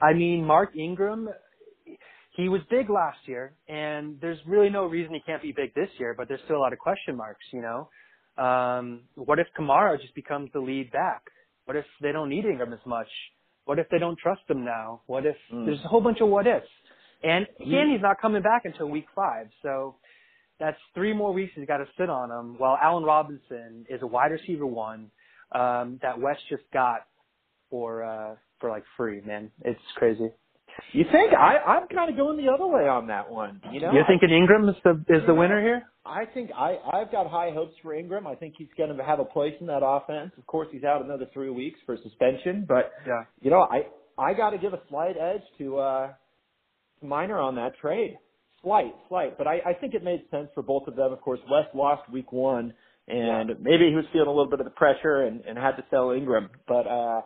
I 0.01 0.13
mean, 0.13 0.45
Mark 0.45 0.75
Ingram, 0.77 1.27
he 2.35 2.49
was 2.49 2.61
big 2.69 2.89
last 2.89 3.17
year, 3.25 3.53
and 3.67 4.19
there's 4.21 4.37
really 4.45 4.69
no 4.69 4.85
reason 4.85 5.13
he 5.13 5.21
can't 5.21 5.41
be 5.41 5.51
big 5.51 5.73
this 5.73 5.89
year, 5.99 6.13
but 6.15 6.27
there's 6.27 6.39
still 6.45 6.57
a 6.57 6.59
lot 6.65 6.71
of 6.71 6.79
question 6.79 7.15
marks, 7.17 7.43
you 7.51 7.61
know? 7.61 7.89
Um, 8.39 9.01
what 9.15 9.39
if 9.39 9.47
Kamara 9.57 9.99
just 10.01 10.15
becomes 10.15 10.49
the 10.53 10.59
lead 10.59 10.91
back? 10.91 11.23
What 11.65 11.75
if 11.77 11.85
they 12.01 12.11
don't 12.11 12.29
need 12.29 12.45
Ingram 12.45 12.73
as 12.73 12.79
much? 12.85 13.07
What 13.65 13.79
if 13.79 13.87
they 13.89 13.99
don't 13.99 14.17
trust 14.17 14.41
him 14.49 14.63
now? 14.65 15.01
What 15.07 15.25
if 15.25 15.35
Mm. 15.51 15.65
there's 15.65 15.83
a 15.83 15.87
whole 15.87 16.01
bunch 16.01 16.21
of 16.21 16.29
what 16.29 16.47
ifs? 16.47 16.67
And 17.23 17.45
He- 17.57 17.65
again, 17.75 17.89
he's 17.89 18.01
not 18.01 18.19
coming 18.19 18.41
back 18.41 18.65
until 18.65 18.87
week 18.89 19.07
five, 19.13 19.49
so 19.61 19.95
that's 20.57 20.79
three 20.93 21.13
more 21.13 21.33
weeks 21.33 21.53
he's 21.55 21.67
got 21.67 21.77
to 21.77 21.87
sit 21.97 22.09
on 22.09 22.31
him. 22.31 22.57
While 22.57 22.77
Allen 22.81 23.03
Robinson 23.03 23.85
is 23.89 24.01
a 24.01 24.07
wide 24.07 24.31
receiver 24.31 24.65
one 24.65 25.11
um, 25.51 25.97
that 26.01 26.19
Wes 26.19 26.37
just 26.49 26.63
got 26.71 27.07
for 27.69 28.03
uh, 28.03 28.35
for 28.59 28.69
like 28.69 28.83
free. 28.97 29.21
Man, 29.21 29.51
it's 29.63 29.81
crazy. 29.95 30.31
You 30.93 31.03
think 31.11 31.33
I 31.33 31.57
I'm 31.57 31.87
kind 31.87 32.09
of 32.09 32.15
going 32.15 32.37
the 32.37 32.49
other 32.51 32.67
way 32.67 32.87
on 32.87 33.07
that 33.07 33.29
one. 33.29 33.61
You 33.71 33.81
know, 33.81 33.91
You're 33.91 34.05
thinking 34.05 34.29
Ingram 34.31 34.69
is 34.69 34.75
the 34.83 35.03
is 35.09 35.25
the 35.27 35.33
winner 35.33 35.61
here? 35.61 35.83
I 36.09 36.25
think 36.33 36.51
I 36.55 36.77
I've 36.91 37.11
got 37.11 37.29
high 37.29 37.51
hopes 37.53 37.73
for 37.81 37.93
Ingram. 37.93 38.25
I 38.27 38.35
think 38.35 38.55
he's 38.57 38.67
going 38.77 38.95
to 38.95 39.03
have 39.03 39.19
a 39.19 39.25
place 39.25 39.53
in 39.61 39.67
that 39.67 39.81
offense. 39.83 40.31
Of 40.37 40.45
course, 40.47 40.67
he's 40.71 40.83
out 40.83 41.03
another 41.03 41.27
three 41.33 41.49
weeks 41.49 41.79
for 41.85 41.97
suspension, 42.03 42.65
but 42.67 42.91
Yeah. 43.07 43.23
you 43.41 43.49
know, 43.51 43.61
I 43.61 43.87
I 44.17 44.33
got 44.33 44.49
to 44.51 44.57
give 44.57 44.73
a 44.73 44.81
slight 44.89 45.15
edge 45.17 45.43
to 45.59 45.77
uh 45.79 46.13
Miner 47.01 47.39
on 47.39 47.55
that 47.55 47.77
trade. 47.79 48.17
Slight, 48.61 48.93
slight, 49.07 49.37
but 49.37 49.47
I, 49.47 49.59
I 49.65 49.73
think 49.79 49.93
it 49.93 50.03
made 50.03 50.21
sense 50.29 50.49
for 50.53 50.61
both 50.61 50.87
of 50.87 50.97
them. 50.97 51.13
Of 51.13 51.21
course, 51.21 51.39
Wes 51.49 51.63
lost 51.73 52.09
week 52.11 52.33
one, 52.33 52.73
and 53.07 53.51
maybe 53.61 53.87
he 53.87 53.95
was 53.95 54.03
feeling 54.11 54.27
a 54.27 54.31
little 54.31 54.49
bit 54.49 54.59
of 54.59 54.65
the 54.65 54.71
pressure 54.71 55.21
and, 55.21 55.39
and 55.47 55.57
had 55.57 55.77
to 55.77 55.85
sell 55.89 56.11
Ingram. 56.11 56.49
But 56.67 56.85
uh, 56.85 57.21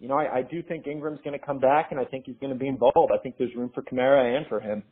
you 0.00 0.08
know, 0.08 0.16
I, 0.16 0.38
I 0.38 0.42
do 0.42 0.60
think 0.64 0.88
Ingram's 0.88 1.20
going 1.22 1.38
to 1.38 1.46
come 1.46 1.60
back, 1.60 1.92
and 1.92 2.00
I 2.00 2.04
think 2.04 2.24
he's 2.26 2.34
going 2.40 2.52
to 2.52 2.58
be 2.58 2.66
involved. 2.66 3.12
I 3.14 3.18
think 3.22 3.36
there's 3.38 3.54
room 3.54 3.70
for 3.72 3.82
Kamara 3.82 4.36
and 4.36 4.44
for 4.48 4.58
him. 4.58 4.82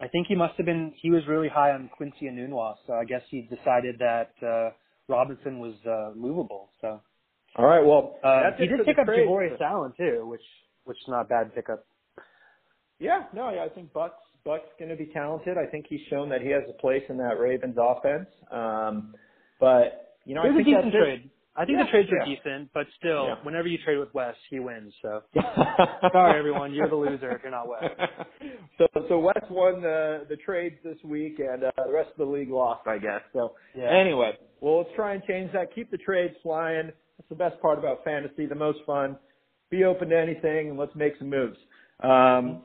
I 0.00 0.08
think 0.08 0.26
he 0.28 0.34
must 0.34 0.54
have 0.56 0.66
been 0.66 0.92
he 1.00 1.10
was 1.10 1.22
really 1.26 1.48
high 1.48 1.72
on 1.72 1.90
Quincy 1.96 2.26
Enunwa, 2.26 2.74
so 2.86 2.92
I 2.94 3.04
guess 3.04 3.22
he 3.30 3.42
decided 3.42 3.96
that 3.98 4.30
uh 4.46 4.70
Robinson 5.08 5.58
was 5.58 5.74
uh 5.86 6.12
movable. 6.16 6.70
So 6.80 7.00
All 7.56 7.66
right, 7.66 7.84
well, 7.84 8.16
uh, 8.22 8.50
he 8.58 8.66
did 8.66 8.84
pick 8.84 8.98
up 8.98 9.06
trades. 9.06 9.28
Javorius 9.28 9.60
Allen 9.60 9.92
too, 9.96 10.26
which 10.28 10.42
which 10.84 10.98
is 10.98 11.08
not 11.08 11.22
a 11.22 11.24
bad 11.24 11.54
pickup. 11.54 11.84
Yeah, 12.98 13.24
no, 13.34 13.50
yeah, 13.50 13.64
I 13.64 13.68
think 13.68 13.92
Buck's 13.92 14.22
Buck's 14.44 14.70
going 14.78 14.90
to 14.90 14.96
be 14.96 15.06
talented. 15.06 15.56
I 15.58 15.66
think 15.70 15.86
he's 15.88 16.00
shown 16.10 16.28
that 16.30 16.40
he 16.40 16.48
has 16.48 16.62
a 16.68 16.80
place 16.80 17.02
in 17.08 17.16
that 17.18 17.38
Ravens 17.38 17.76
offense. 17.78 18.28
Um, 18.50 19.14
but 19.60 20.16
you 20.24 20.34
know, 20.34 20.42
it 20.42 20.48
I 20.48 20.50
was 20.50 20.60
a 20.60 20.64
think 20.64 20.76
decent 20.76 20.92
trade. 20.92 21.30
I 21.58 21.64
think 21.64 21.78
Yeah, 21.78 21.84
the 21.86 21.90
trades 21.90 22.08
are 22.12 22.18
yeah. 22.28 22.36
decent, 22.36 22.70
but 22.72 22.86
still, 22.98 23.26
Yeah. 23.26 23.34
whenever 23.42 23.66
you 23.66 23.78
trade 23.78 23.98
with 23.98 24.14
Wes, 24.14 24.36
he 24.48 24.60
wins. 24.60 24.94
So 25.02 25.22
sorry 26.12 26.38
everyone, 26.38 26.72
you're 26.72 26.88
the 26.88 26.94
loser 26.94 27.32
if 27.32 27.42
you're 27.42 27.50
not 27.50 27.66
Wes. 27.68 27.90
so 28.78 28.86
so 29.08 29.18
Wes 29.18 29.42
won 29.50 29.82
the 29.82 30.24
the 30.28 30.36
trades 30.36 30.76
this 30.84 30.96
week, 31.04 31.40
and 31.40 31.64
uh, 31.64 31.72
the 31.84 31.92
rest 31.92 32.10
of 32.12 32.18
the 32.18 32.24
league 32.32 32.50
lost, 32.50 32.86
I 32.86 32.98
guess. 32.98 33.22
So 33.32 33.54
Yeah. 33.76 33.90
anyway, 33.90 34.38
well, 34.60 34.78
let's 34.78 34.90
try 34.94 35.14
and 35.14 35.22
change 35.24 35.52
that. 35.52 35.74
Keep 35.74 35.90
the 35.90 35.98
trades 35.98 36.34
flying. 36.44 36.86
That's 37.18 37.28
the 37.28 37.34
best 37.34 37.60
part 37.60 37.78
about 37.78 38.04
fantasy. 38.04 38.46
The 38.46 38.54
most 38.54 38.78
fun. 38.86 39.16
Be 39.70 39.84
open 39.84 40.08
to 40.10 40.16
anything, 40.18 40.70
and 40.70 40.78
let's 40.78 40.94
make 40.94 41.14
some 41.18 41.28
moves. 41.28 41.58
Um, 42.02 42.62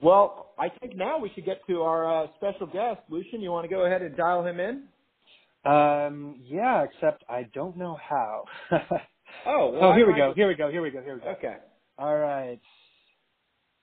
well, 0.00 0.52
I 0.58 0.68
think 0.68 0.94
now 0.94 1.18
we 1.18 1.30
should 1.34 1.44
get 1.44 1.60
to 1.68 1.82
our 1.82 2.24
uh, 2.24 2.26
special 2.36 2.66
guest, 2.66 3.00
Lucian. 3.08 3.40
You 3.40 3.50
want 3.50 3.64
to 3.64 3.68
go 3.74 3.86
ahead 3.86 4.02
and 4.02 4.16
dial 4.16 4.44
him 4.46 4.60
in? 4.60 4.84
Um, 5.68 6.40
yeah, 6.44 6.84
except 6.84 7.24
I 7.28 7.42
don't 7.54 7.76
know 7.76 7.96
how. 8.00 8.44
Oh, 8.72 8.78
well, 9.46 9.78
oh, 9.82 9.90
I 9.90 9.96
here 9.96 10.06
we 10.06 10.12
might- 10.12 10.18
go. 10.18 10.32
Here 10.34 10.48
we 10.48 10.54
go. 10.54 10.70
Here 10.70 10.82
we 10.82 10.90
go. 10.90 11.02
Here 11.02 11.14
we 11.14 11.20
go. 11.20 11.28
Okay. 11.30 11.56
All 11.98 12.16
right. 12.16 12.60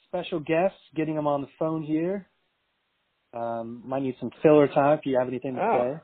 Special 0.08 0.40
guest, 0.40 0.76
getting 0.96 1.16
him 1.16 1.28
on 1.28 1.42
the 1.42 1.48
phone 1.60 1.84
here. 1.84 2.28
Um, 3.34 3.82
might 3.86 4.02
need 4.02 4.16
some 4.20 4.32
filler 4.42 4.68
time 4.70 4.98
if 4.98 5.06
you 5.06 5.18
have 5.20 5.28
anything 5.28 5.56
to 5.56 5.62
Oh. 5.62 6.00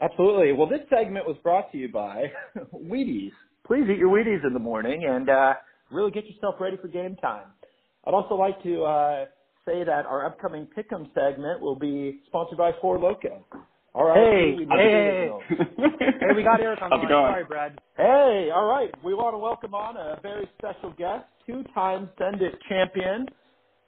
Absolutely. 0.00 0.52
Well, 0.52 0.66
this 0.68 0.80
segment 0.90 1.26
was 1.26 1.36
brought 1.42 1.70
to 1.72 1.78
you 1.78 1.90
by 1.90 2.24
Wheaties. 2.74 3.30
Please 3.66 3.84
eat 3.90 3.98
your 3.98 4.10
Wheaties 4.10 4.44
in 4.44 4.52
the 4.52 4.58
morning 4.58 5.04
and 5.08 5.30
uh, 5.30 5.54
really 5.90 6.10
get 6.10 6.26
yourself 6.26 6.56
ready 6.60 6.76
for 6.76 6.88
game 6.88 7.16
time. 7.16 7.46
I'd 8.06 8.12
also 8.14 8.34
like 8.34 8.60
to 8.64 8.82
uh, 8.84 9.24
say 9.64 9.84
that 9.84 10.04
our 10.06 10.26
upcoming 10.26 10.66
Pick'em 10.76 11.08
segment 11.14 11.60
will 11.60 11.76
be 11.76 12.20
sponsored 12.26 12.58
by 12.58 12.72
Four 12.80 12.98
Loco. 12.98 13.44
All 13.96 14.04
right. 14.04 14.18
Hey, 14.18 14.54
we 14.58 14.66
hey, 14.66 15.30
hey, 15.48 15.56
Hey, 16.20 16.36
we 16.36 16.42
got 16.42 16.60
Eric 16.60 16.82
on 16.82 16.90
the 16.90 16.96
line. 16.96 17.08
going? 17.08 17.32
Sorry, 17.32 17.44
Brad. 17.44 17.80
Hey, 17.96 18.50
all 18.54 18.66
right. 18.66 18.90
We 19.02 19.14
want 19.14 19.32
to 19.32 19.38
welcome 19.38 19.74
on 19.74 19.96
a 19.96 20.20
very 20.20 20.46
special 20.58 20.92
guest, 20.98 21.24
two-time 21.46 22.10
Send 22.18 22.42
It 22.42 22.52
champion. 22.68 23.24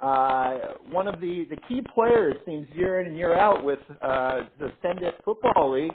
Uh, 0.01 0.61
one 0.91 1.09
of 1.09 1.21
the, 1.21 1.45
the 1.51 1.59
key 1.69 1.83
players 1.95 2.37
seems 2.47 2.67
year 2.75 3.03
in 3.03 3.09
and 3.09 3.19
year 3.19 3.35
out 3.39 3.63
with 3.63 3.81
uh, 4.01 4.45
the 4.59 4.73
Send 4.81 5.03
It 5.03 5.15
Football 5.27 5.75
League. 5.75 5.93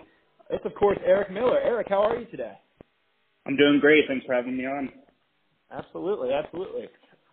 It's, 0.51 0.63
of 0.63 0.75
course, 0.75 0.99
Eric 1.03 1.31
Miller. 1.31 1.59
Eric, 1.59 1.87
how 1.89 2.03
are 2.03 2.15
you 2.15 2.27
today? 2.27 2.53
I'm 3.47 3.57
doing 3.57 3.79
great. 3.81 4.03
Thanks 4.07 4.27
for 4.27 4.35
having 4.35 4.55
me 4.55 4.67
on. 4.67 4.89
Absolutely, 5.71 6.31
absolutely. 6.33 6.83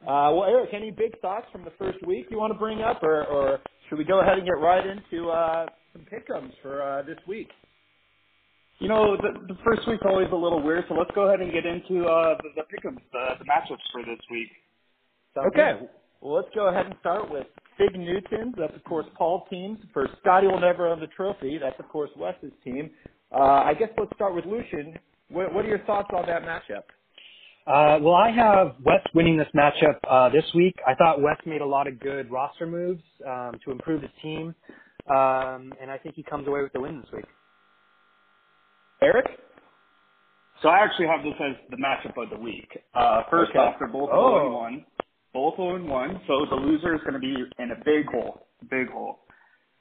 Uh, 0.00 0.32
well, 0.32 0.44
Eric, 0.44 0.70
any 0.72 0.90
big 0.90 1.20
thoughts 1.20 1.44
from 1.52 1.62
the 1.62 1.72
first 1.78 1.98
week 2.06 2.28
you 2.30 2.38
want 2.38 2.54
to 2.54 2.58
bring 2.58 2.80
up, 2.80 3.02
or, 3.02 3.26
or 3.26 3.58
should 3.90 3.98
we 3.98 4.04
go 4.04 4.22
ahead 4.22 4.38
and 4.38 4.46
get 4.46 4.52
right 4.52 4.86
into 4.86 5.28
uh, 5.28 5.66
some 5.92 6.02
pickums 6.02 6.52
for 6.62 6.82
uh, 6.82 7.02
this 7.02 7.18
week? 7.26 7.48
You 8.78 8.88
know, 8.88 9.16
the, 9.16 9.46
the 9.46 9.58
first 9.62 9.86
week's 9.86 10.04
always 10.06 10.28
a 10.32 10.36
little 10.36 10.62
weird, 10.62 10.84
so 10.88 10.94
let's 10.94 11.10
go 11.14 11.28
ahead 11.28 11.40
and 11.40 11.52
get 11.52 11.66
into 11.66 12.06
uh, 12.06 12.36
the, 12.42 12.48
the 12.56 12.62
pick'ems, 12.62 12.98
the, 13.12 13.28
the 13.38 13.44
matchups 13.44 13.84
for 13.92 14.02
this 14.02 14.20
week. 14.30 14.48
Sounds 15.34 15.48
Okay. 15.48 15.78
good. 15.80 15.88
Well, 16.22 16.34
let's 16.36 16.48
go 16.54 16.68
ahead 16.68 16.86
and 16.86 16.94
start 17.00 17.30
with 17.30 17.46
Fig 17.78 17.98
Newtons. 17.98 18.54
That's, 18.58 18.74
of 18.74 18.84
course, 18.84 19.06
Paul's 19.16 19.42
team. 19.50 19.78
For 19.92 20.08
Scotty 20.20 20.46
will 20.46 20.60
never 20.60 20.86
own 20.86 21.00
the 21.00 21.06
trophy. 21.08 21.58
That's, 21.58 21.78
of 21.78 21.88
course, 21.88 22.10
Wes's 22.16 22.52
team. 22.64 22.90
Uh, 23.32 23.62
I 23.64 23.74
guess 23.74 23.88
let's 23.98 24.12
start 24.14 24.34
with 24.34 24.44
Lucian. 24.44 24.98
What, 25.30 25.54
what 25.54 25.64
are 25.64 25.68
your 25.68 25.78
thoughts 25.80 26.08
on 26.14 26.26
that 26.26 26.42
matchup? 26.42 26.82
Uh, 27.66 28.00
well, 28.02 28.14
I 28.14 28.30
have 28.30 28.74
Wes 28.84 29.00
winning 29.14 29.36
this 29.36 29.46
matchup 29.54 29.98
uh, 30.10 30.28
this 30.30 30.44
week. 30.54 30.74
I 30.86 30.94
thought 30.94 31.20
Wes 31.22 31.36
made 31.46 31.60
a 31.60 31.66
lot 31.66 31.86
of 31.86 32.00
good 32.00 32.30
roster 32.30 32.66
moves 32.66 33.02
um, 33.26 33.52
to 33.64 33.70
improve 33.70 34.02
his 34.02 34.10
team, 34.22 34.54
um, 35.10 35.72
and 35.80 35.90
I 35.90 35.98
think 36.02 36.14
he 36.16 36.22
comes 36.22 36.46
away 36.48 36.62
with 36.62 36.72
the 36.72 36.80
win 36.80 37.00
this 37.00 37.10
week. 37.12 37.26
Eric? 39.02 39.26
So 40.62 40.68
I 40.68 40.80
actually 40.84 41.06
have 41.06 41.22
this 41.24 41.34
as 41.40 41.56
the 41.70 41.76
matchup 41.76 42.22
of 42.22 42.30
the 42.30 42.38
week. 42.38 42.68
Uh, 42.94 43.24
first 43.30 43.50
Okay. 43.50 43.58
off, 43.60 43.78
they're 43.78 43.88
both 43.88 44.10
Oh. 44.12 44.30
0 44.38 44.44
and 44.46 44.54
1. 44.54 44.86
Both 45.32 45.56
0 45.56 45.76
and 45.76 45.88
1. 45.88 46.20
So 46.26 46.44
the 46.46 46.56
loser 46.56 46.94
is 46.94 47.00
going 47.02 47.14
to 47.14 47.18
be 47.20 47.34
in 47.58 47.70
a 47.72 47.76
big 47.84 48.06
hole. 48.10 48.46
Big 48.70 48.90
hole. 48.90 49.20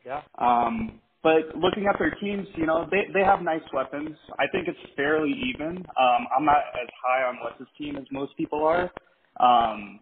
Yeah. 0.05 0.21
Um, 0.37 1.01
but 1.23 1.55
looking 1.57 1.87
at 1.87 1.99
their 1.99 2.11
teams, 2.21 2.47
you 2.55 2.65
know, 2.65 2.87
they 2.91 3.07
they 3.13 3.23
have 3.25 3.41
nice 3.41 3.63
weapons. 3.73 4.17
I 4.39 4.47
think 4.47 4.69
it's 4.69 4.79
fairly 4.95 5.33
even. 5.33 5.77
Um, 5.99 6.27
I'm 6.37 6.45
not 6.45 6.63
as 6.81 6.89
high 7.03 7.23
on 7.25 7.39
Wes's 7.43 7.67
team 7.77 7.97
as 7.97 8.05
most 8.11 8.35
people 8.37 8.63
are. 8.65 8.91
Um, 9.39 9.99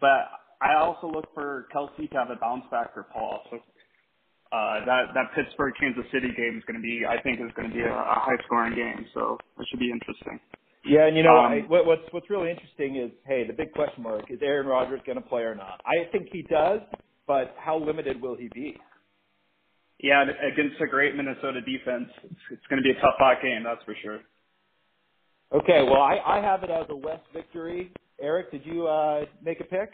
but 0.00 0.30
I 0.62 0.74
also 0.76 1.08
look 1.10 1.32
for 1.34 1.66
Kelce 1.74 2.10
to 2.10 2.16
have 2.18 2.30
a 2.30 2.36
bounce 2.36 2.64
back 2.70 2.94
for 2.94 3.04
Paul. 3.04 3.42
So 3.50 3.58
uh, 4.52 4.84
that 4.84 5.14
that 5.14 5.26
Pittsburgh 5.34 5.74
Kansas 5.78 6.04
City 6.12 6.28
game 6.36 6.58
is 6.58 6.64
going 6.66 6.76
to 6.76 6.82
be, 6.82 7.02
I 7.08 7.20
think, 7.22 7.40
is 7.40 7.52
going 7.56 7.70
to 7.70 7.74
be 7.74 7.82
a, 7.82 7.92
a 7.92 8.18
high 8.18 8.38
scoring 8.46 8.74
game. 8.74 9.06
So 9.14 9.38
it 9.58 9.66
should 9.70 9.80
be 9.80 9.90
interesting. 9.90 10.40
Yeah, 10.84 11.06
and 11.06 11.16
you 11.16 11.22
know 11.22 11.36
Um, 11.36 11.52
I, 11.52 11.58
what, 11.68 11.84
what's 11.86 12.02
what's 12.10 12.30
really 12.30 12.50
interesting 12.50 12.96
is, 12.96 13.10
hey, 13.26 13.46
the 13.46 13.52
big 13.52 13.72
question 13.72 14.02
mark 14.02 14.30
is 14.30 14.38
Aaron 14.42 14.66
Rodgers 14.66 15.00
going 15.04 15.20
to 15.20 15.28
play 15.28 15.42
or 15.42 15.54
not? 15.54 15.80
I 15.84 16.10
think 16.10 16.28
he 16.32 16.42
does, 16.42 16.80
but 17.26 17.54
how 17.58 17.78
limited 17.78 18.20
will 18.20 18.34
he 18.34 18.48
be? 18.54 18.76
Yeah, 20.02 20.24
against 20.24 20.80
a 20.80 20.86
great 20.86 21.14
Minnesota 21.14 21.60
defense, 21.60 22.08
it's, 22.24 22.40
it's 22.50 22.66
going 22.70 22.82
to 22.82 22.82
be 22.82 22.90
a 22.96 23.00
tough 23.02 23.16
hot 23.18 23.42
game, 23.42 23.62
that's 23.62 23.84
for 23.84 23.94
sure. 24.02 24.20
Okay, 25.52 25.82
well 25.82 26.00
I, 26.00 26.16
I 26.24 26.40
have 26.40 26.62
it 26.62 26.70
as 26.70 26.86
a 26.88 26.96
Wes 26.96 27.20
victory. 27.34 27.92
Eric, 28.18 28.50
did 28.50 28.64
you 28.64 28.86
uh, 28.86 29.26
make 29.44 29.60
a 29.60 29.64
pick? 29.64 29.90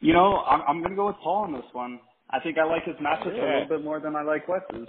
You 0.00 0.14
know, 0.14 0.38
I'm, 0.38 0.62
I'm 0.66 0.78
going 0.78 0.90
to 0.90 0.96
go 0.96 1.08
with 1.08 1.16
Paul 1.22 1.44
on 1.44 1.52
this 1.52 1.64
one. 1.72 2.00
I 2.32 2.40
think 2.40 2.58
I 2.58 2.64
like 2.64 2.84
his 2.84 2.96
matchups 2.96 3.26
a 3.26 3.44
little 3.44 3.66
bit 3.68 3.84
more 3.84 4.00
than 4.00 4.14
I 4.16 4.22
like 4.22 4.46
Wes's. 4.48 4.88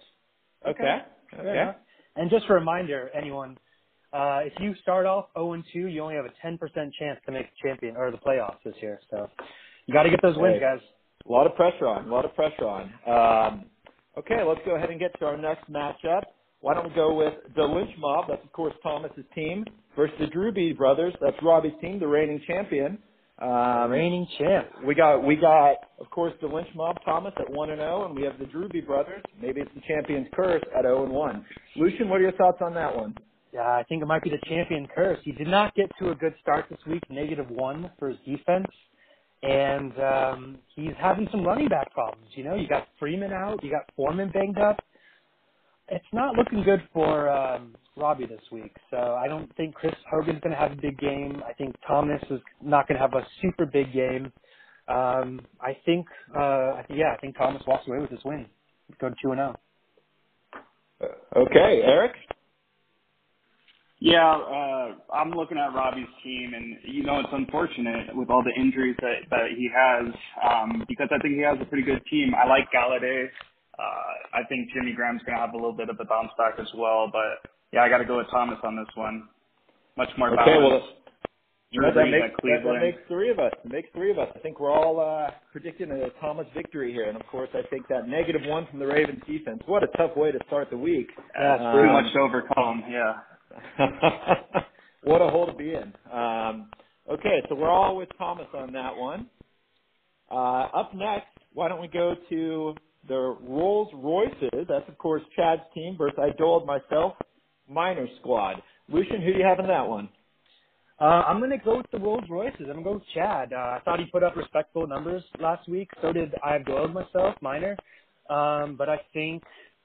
Okay. 0.68 1.00
Fair 1.32 1.40
Okay. 1.40 1.62
enough. 1.62 1.76
And 2.16 2.30
just 2.30 2.46
a 2.50 2.54
reminder, 2.54 3.10
anyone, 3.16 3.58
uh, 4.14 4.42
if 4.44 4.54
you 4.60 4.76
start 4.82 5.06
off 5.06 5.28
0 5.38 5.54
and 5.54 5.64
2, 5.74 5.88
you 5.88 6.02
only 6.02 6.16
have 6.16 6.26
a 6.26 6.48
10% 6.48 6.60
chance 7.00 7.20
to 7.26 7.32
make 7.32 7.48
the 7.50 7.68
champion 7.70 7.96
or 7.98 8.12
the 8.12 8.18
playoffs 8.18 8.62
this 8.66 8.76
year. 8.82 9.00
So 9.10 9.30
you 9.86 9.94
got 9.94 10.04
to 10.04 10.10
get 10.10 10.22
those 10.22 10.38
wins, 10.38 10.56
Hey. 10.56 10.60
guys. 10.60 10.80
A 11.28 11.32
lot 11.32 11.46
of 11.48 11.56
pressure 11.56 11.88
on. 11.88 12.08
A 12.10 12.12
lot 12.14 12.26
of 12.26 12.36
pressure 12.36 12.68
on. 12.68 12.92
Um, 13.06 13.66
okay, 14.18 14.44
let's 14.44 14.60
go 14.66 14.76
ahead 14.76 14.90
and 14.90 15.00
get 15.00 15.18
to 15.20 15.26
our 15.26 15.38
next 15.38 15.72
matchup. 15.72 16.24
Why 16.60 16.74
don't 16.74 16.90
we 16.90 16.94
go 16.96 17.14
with 17.14 17.34
the 17.56 17.64
Lynch 17.64 17.92
Mob? 17.98 18.26
That's 18.28 18.44
of 18.44 18.52
course 18.52 18.74
Thomas's 18.84 19.26
team 19.34 19.66
versus 19.96 20.16
the 20.20 20.26
Drewby 20.28 20.76
brothers. 20.78 21.14
That's 21.22 21.38
Robbie's 21.42 21.74
team, 21.80 22.00
the 22.00 22.08
reigning 22.08 22.42
champion. 22.46 23.00
Um, 23.42 23.90
Reigning 23.92 24.28
champ. 24.38 24.68
we 24.86 24.94
got 24.96 25.26
we 25.26 25.36
got 25.36 25.76
of 26.00 26.10
course 26.12 26.34
the 26.42 26.48
Lynch 26.48 26.68
Mob 26.76 26.98
Thomas 27.04 27.34
at 27.38 27.52
one 27.52 27.72
and 27.72 27.80
zero, 27.80 28.06
and 28.06 28.16
we 28.16 28.24
have 28.24 28.38
the 28.40 28.46
Drewby 28.46 28.86
brothers. 28.86 29.24
Maybe 29.42 29.62
it's 29.62 29.72
the 29.74 29.82
champion's 29.88 30.28
curse 30.34 30.62
at 30.78 30.84
zero 30.84 31.04
and 31.06 31.12
one. 31.14 31.46
Lucian, 31.76 32.08
what 32.10 32.20
are 32.20 32.24
your 32.24 32.34
thoughts 32.34 32.60
on 32.62 32.74
that 32.76 32.96
one? 32.96 33.16
Yeah, 33.54 33.62
I 33.62 33.84
think 33.90 34.02
it 34.04 34.06
might 34.06 34.24
be 34.24 34.30
the 34.30 34.40
champion 34.48 34.88
curse. 34.96 35.20
He 35.24 35.32
did 35.34 35.48
not 35.48 35.76
get 35.76 35.90
to 36.00 36.12
a 36.12 36.16
good 36.16 36.34
start 36.42 36.66
this 36.70 36.80
week, 36.88 37.04
negative 37.10 37.50
one 37.50 37.92
for 38.00 38.10
his 38.10 38.18
defense. 38.26 38.68
And 39.44 39.92
um, 40.00 40.60
he's 40.76 40.94
having 41.02 41.28
some 41.32 41.44
running 41.44 41.68
back 41.68 41.92
problems. 41.94 42.28
You 42.36 42.44
know, 42.44 42.56
you 42.56 42.68
got 42.68 42.88
Freeman 43.00 43.32
out, 43.34 43.64
you 43.64 43.72
got 43.72 43.90
Foreman 43.96 44.30
banged 44.32 44.60
up. 44.60 44.78
It's 45.90 46.06
not 46.14 46.36
looking 46.36 46.64
good 46.64 46.82
for 46.94 47.30
um, 47.30 47.76
Robbie 47.98 48.26
this 48.26 48.42
week. 48.52 48.76
So 48.90 48.98
I 48.98 49.28
don't 49.28 49.54
think 49.56 49.76
Chris 49.76 49.94
Hogan's 50.10 50.40
going 50.42 50.54
to 50.54 50.60
have 50.60 50.72
a 50.72 50.82
big 50.82 50.98
game. 51.00 51.44
I 51.48 51.54
think 51.54 51.76
Thomas 51.88 52.22
is 52.30 52.40
not 52.62 52.88
going 52.88 52.96
to 52.96 53.02
have 53.02 53.14
a 53.14 53.26
super 53.42 53.66
big 53.66 53.94
game. 53.94 54.32
Um, 54.88 55.42
I 55.62 55.78
think, 55.86 56.08
uh, 56.36 56.74
I 56.78 56.86
think, 56.88 57.00
yeah, 57.00 57.14
I 57.14 57.18
think 57.18 57.38
Thomas 57.38 57.62
walks 57.68 57.88
away 57.88 58.00
with 58.00 58.10
this 58.10 58.20
win. 58.26 58.46
Go 59.00 59.10
to 59.10 59.16
two 59.22 59.32
and 59.32 59.40
oh. 59.42 59.56
zero. 61.02 61.16
Okay, 61.36 61.82
Eric. 61.84 62.14
Yeah, 64.00 64.34
uh, 64.34 65.14
I'm 65.14 65.30
looking 65.30 65.60
at 65.60 65.76
Robbie's 65.76 66.10
team, 66.24 66.54
and 66.56 66.78
you 66.84 67.04
know 67.04 67.20
it's 67.20 67.30
unfortunate 67.32 68.16
with 68.16 68.32
all 68.32 68.44
the 68.44 68.60
injuries 68.60 68.96
that 69.00 69.30
that 69.30 69.52
he 69.56 69.70
has, 69.70 70.12
um, 70.44 70.84
because 70.88 71.08
I 71.14 71.20
think 71.22 71.36
he 71.36 71.42
has 71.42 71.58
a 71.62 71.66
pretty 71.66 71.84
good 71.84 72.02
team. 72.10 72.34
I 72.34 72.48
like 72.50 72.66
Golladay. 72.74 73.28
Uh, 73.78 74.14
I 74.34 74.44
think 74.50 74.70
Jimmy 74.74 74.94
Graham's 74.94 75.22
going 75.24 75.38
to 75.38 75.42
have 75.42 75.54
a 75.54 75.56
little 75.56 75.74
bit 75.74 75.90
of 75.90 75.98
a 76.00 76.06
bounce 76.06 76.32
back 76.36 76.60
as 76.60 76.68
well, 76.76 77.12
but 77.12 77.51
yeah, 77.72 77.82
I 77.82 77.90
got 77.90 78.00
to 78.00 78.06
go 78.06 78.18
with 78.18 78.28
Thomas 78.32 78.60
on 78.64 78.76
this 78.76 78.88
one. 78.96 79.28
Much 79.98 80.10
more 80.18 80.30
Okay, 80.40 80.58
well, 80.58 80.70
balanced. 80.70 80.88
You 81.72 81.82
know, 81.82 81.94
that 81.94 82.04
makes 82.04 82.36
that, 82.44 82.64
that 82.66 82.80
makes 82.82 82.98
three 83.08 83.30
of 83.30 83.40
us. 83.40 83.54
It 83.64 83.72
makes 83.72 83.88
three 83.94 84.12
of 84.12 84.20
us. 84.20 84.28
I 84.36 84.40
think 84.40 84.60
we're 84.60 84.74
all 84.74 85.00
uh, 85.00 85.32
predicting 85.54 85.90
a 85.90 86.10
Thomas 86.20 86.46
victory 86.54 86.92
here, 86.92 87.08
and 87.08 87.16
of 87.16 87.26
course, 87.28 87.48
I 87.54 87.62
think 87.70 87.88
that 87.88 88.10
negative 88.10 88.42
one 88.46 88.68
from 88.70 88.80
the 88.80 88.88
Ravens 88.88 89.22
defense. 89.26 89.62
What 89.68 89.82
a 89.82 89.88
tough 89.96 90.18
way 90.18 90.34
to 90.34 90.40
start 90.48 90.70
the 90.70 90.78
week. 90.78 91.08
Yeah, 91.40 91.56
it's 91.56 91.64
Um, 91.64 91.74
Too 91.78 91.94
much 91.94 92.14
to 92.14 92.20
overcome. 92.20 92.84
Yeah. 92.90 93.14
what 95.04 95.22
a 95.22 95.30
hole 95.30 95.46
to 95.46 95.54
be 95.54 95.74
in. 95.74 95.94
Um, 96.12 96.70
okay, 97.10 97.42
so 97.48 97.56
we're 97.56 97.70
all 97.70 97.96
with 97.96 98.10
Thomas 98.18 98.48
on 98.54 98.74
that 98.74 98.96
one. 98.96 99.28
Uh, 100.30 100.68
up 100.74 100.94
next, 100.94 101.28
why 101.54 101.70
don't 101.70 101.82
we 101.82 101.88
go 101.88 102.16
to 102.30 102.76
the 103.08 103.38
Rolls 103.42 103.90
Royces? 103.94 104.68
That's 104.68 104.88
of 104.88 104.98
course 104.98 105.22
Chad's 105.38 105.62
team 105.74 105.96
versus 105.98 106.18
Idol 106.22 106.58
and 106.60 106.68
myself, 106.68 107.14
Minor 107.72 108.08
Squad. 108.20 108.62
Lucian, 108.90 109.22
who 109.22 109.34
do 109.34 109.40
you 109.40 109.46
have 109.46 109.60
in 109.60 109.68
that 109.68 109.88
one? 109.88 110.10
Uh, 111.00 111.24
I'm 111.28 111.40
gonna 111.40 111.58
go 111.58 111.78
with 111.78 111.92
the 111.92 112.00
Rolls 112.00 112.26
Royces. 112.30 112.62
I'm 112.62 112.68
gonna 112.68 112.84
go 112.84 112.94
with 112.94 113.08
Chad. 113.14 113.54
Uh, 113.54 113.58
I 113.58 113.80
thought 113.86 114.00
he 114.00 114.06
put 114.06 114.24
up 114.24 114.36
respectable 114.36 114.88
numbers 114.88 115.24
last 115.40 115.68
week. 115.70 115.90
So 116.02 116.14
did 116.14 116.34
I 116.46 116.54
have 116.54 116.66
Doyle 116.66 116.88
myself, 116.90 117.36
minor. 117.42 117.78
Um, 118.30 118.76
but 118.78 118.90
I 118.90 119.02
think 119.14 119.44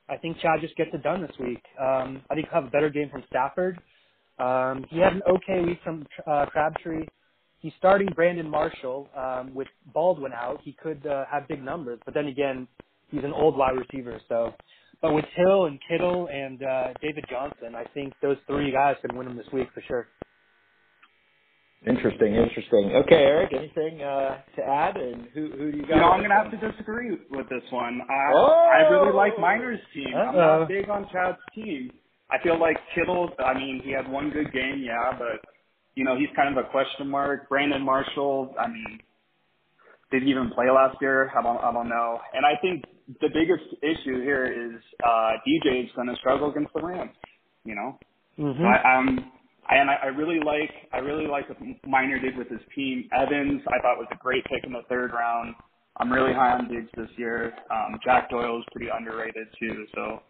I 0.08 0.16
think 0.16 0.38
Chad 0.40 0.60
just 0.60 0.76
gets 0.76 0.90
it 0.94 1.02
done 1.02 1.22
this 1.22 1.36
week. 1.40 1.62
Um, 1.80 2.22
I 2.30 2.34
think 2.34 2.48
he'll 2.50 2.60
have 2.62 2.68
a 2.68 2.70
better 2.70 2.90
game 2.90 3.10
from 3.10 3.24
Stafford. 3.28 3.78
Um, 4.38 4.86
he 4.90 4.98
had 5.00 5.14
an 5.14 5.22
okay 5.28 5.62
week 5.64 5.80
from 5.84 6.06
uh, 6.26 6.46
Crabtree. 6.46 7.06
He's 7.60 7.72
starting 7.78 8.08
Brandon 8.14 8.50
Marshall 8.50 9.08
um, 9.16 9.54
with 9.54 9.68
Baldwin 9.94 10.32
out. 10.34 10.60
He 10.64 10.72
could 10.72 11.06
uh, 11.06 11.24
have 11.30 11.48
big 11.48 11.64
numbers, 11.64 12.00
but 12.04 12.14
then 12.14 12.26
again, 12.26 12.68
he's 13.10 13.24
an 13.24 13.32
old 13.32 13.56
wide 13.56 13.76
receiver. 13.76 14.20
So, 14.28 14.54
but 15.02 15.12
with 15.12 15.24
Hill 15.36 15.66
and 15.66 15.78
Kittle 15.88 16.28
and 16.32 16.62
uh, 16.62 16.88
David 17.02 17.24
Johnson, 17.30 17.74
I 17.76 17.84
think 17.94 18.14
those 18.22 18.36
three 18.46 18.72
guys 18.72 18.96
can 19.06 19.16
win 19.16 19.28
them 19.28 19.36
this 19.36 19.46
week 19.52 19.68
for 19.74 19.82
sure. 19.86 20.08
Interesting, 21.86 22.34
interesting. 22.34 22.92
Okay, 23.04 23.14
Eric, 23.14 23.52
anything 23.52 24.02
uh, 24.02 24.38
to 24.56 24.62
add? 24.62 24.96
And 24.96 25.28
who 25.34 25.50
who 25.56 25.70
do 25.70 25.76
you 25.76 25.82
got? 25.82 25.90
You 25.90 26.00
know, 26.00 26.08
I'm 26.08 26.22
gonna 26.22 26.34
have 26.34 26.50
to 26.50 26.70
disagree 26.70 27.10
with 27.30 27.48
this 27.48 27.62
one. 27.70 28.00
I 28.08 28.32
Oh! 28.34 28.70
I 28.74 28.88
really 28.90 29.12
like 29.12 29.38
Miner's 29.38 29.78
team. 29.94 30.08
I'm 30.16 30.34
not 30.34 30.68
big 30.68 30.88
on 30.88 31.06
Chad's 31.12 31.38
team. 31.54 31.90
I 32.30 32.42
feel 32.42 32.58
like 32.58 32.76
Kittle. 32.94 33.30
I 33.38 33.54
mean, 33.54 33.82
he 33.84 33.92
had 33.92 34.10
one 34.10 34.30
good 34.30 34.52
game, 34.52 34.82
yeah, 34.84 35.12
but 35.16 35.44
you 35.94 36.04
know, 36.04 36.16
he's 36.18 36.28
kind 36.34 36.56
of 36.56 36.64
a 36.64 36.68
question 36.70 37.08
mark. 37.08 37.48
Brandon 37.48 37.82
Marshall. 37.82 38.54
I 38.58 38.66
mean, 38.66 38.98
did 40.10 40.22
he 40.22 40.30
even 40.30 40.50
play 40.50 40.70
last 40.70 40.96
year? 41.00 41.30
I 41.36 41.42
don't. 41.42 41.58
I 41.58 41.72
don't 41.72 41.88
know. 41.88 42.20
And 42.32 42.46
I 42.46 42.54
think 42.60 42.84
the 43.20 43.28
biggest 43.28 43.64
issue 43.82 44.22
here 44.22 44.46
is 44.46 44.80
uh 45.04 45.32
DJ 45.46 45.84
is 45.84 45.90
going 45.94 46.08
to 46.08 46.16
struggle 46.16 46.50
against 46.50 46.72
the 46.74 46.82
Rams. 46.82 47.12
You 47.64 47.74
know. 47.74 47.98
Mm-hmm. 48.38 48.64
I, 48.64 48.98
um, 48.98 49.32
and 49.68 49.90
I, 49.90 49.94
I 50.04 50.06
really 50.06 50.38
like 50.44 50.70
I 50.92 50.98
really 50.98 51.26
like 51.26 51.48
what 51.48 51.58
Miner 51.86 52.18
did 52.18 52.36
with 52.36 52.48
his 52.48 52.60
team. 52.74 53.08
Evans, 53.12 53.62
I 53.66 53.80
thought 53.82 53.98
was 53.98 54.08
a 54.12 54.18
great 54.18 54.44
pick 54.44 54.64
in 54.64 54.72
the 54.72 54.82
third 54.88 55.12
round. 55.12 55.54
I'm 55.98 56.12
really 56.12 56.34
high 56.34 56.52
on 56.52 56.68
Diggs 56.68 56.90
this 56.96 57.08
year. 57.16 57.54
Um, 57.70 57.98
Jack 58.04 58.28
Doyle 58.30 58.58
is 58.58 58.64
pretty 58.72 58.88
underrated 58.92 59.48
too. 59.58 59.86
So 59.94 60.20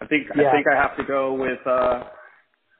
I 0.00 0.06
think 0.06 0.28
Yeah. 0.34 0.48
I 0.48 0.52
think 0.52 0.66
I 0.72 0.76
have 0.80 0.96
to 0.96 1.04
go 1.04 1.34
with 1.34 1.58
uh, 1.66 2.04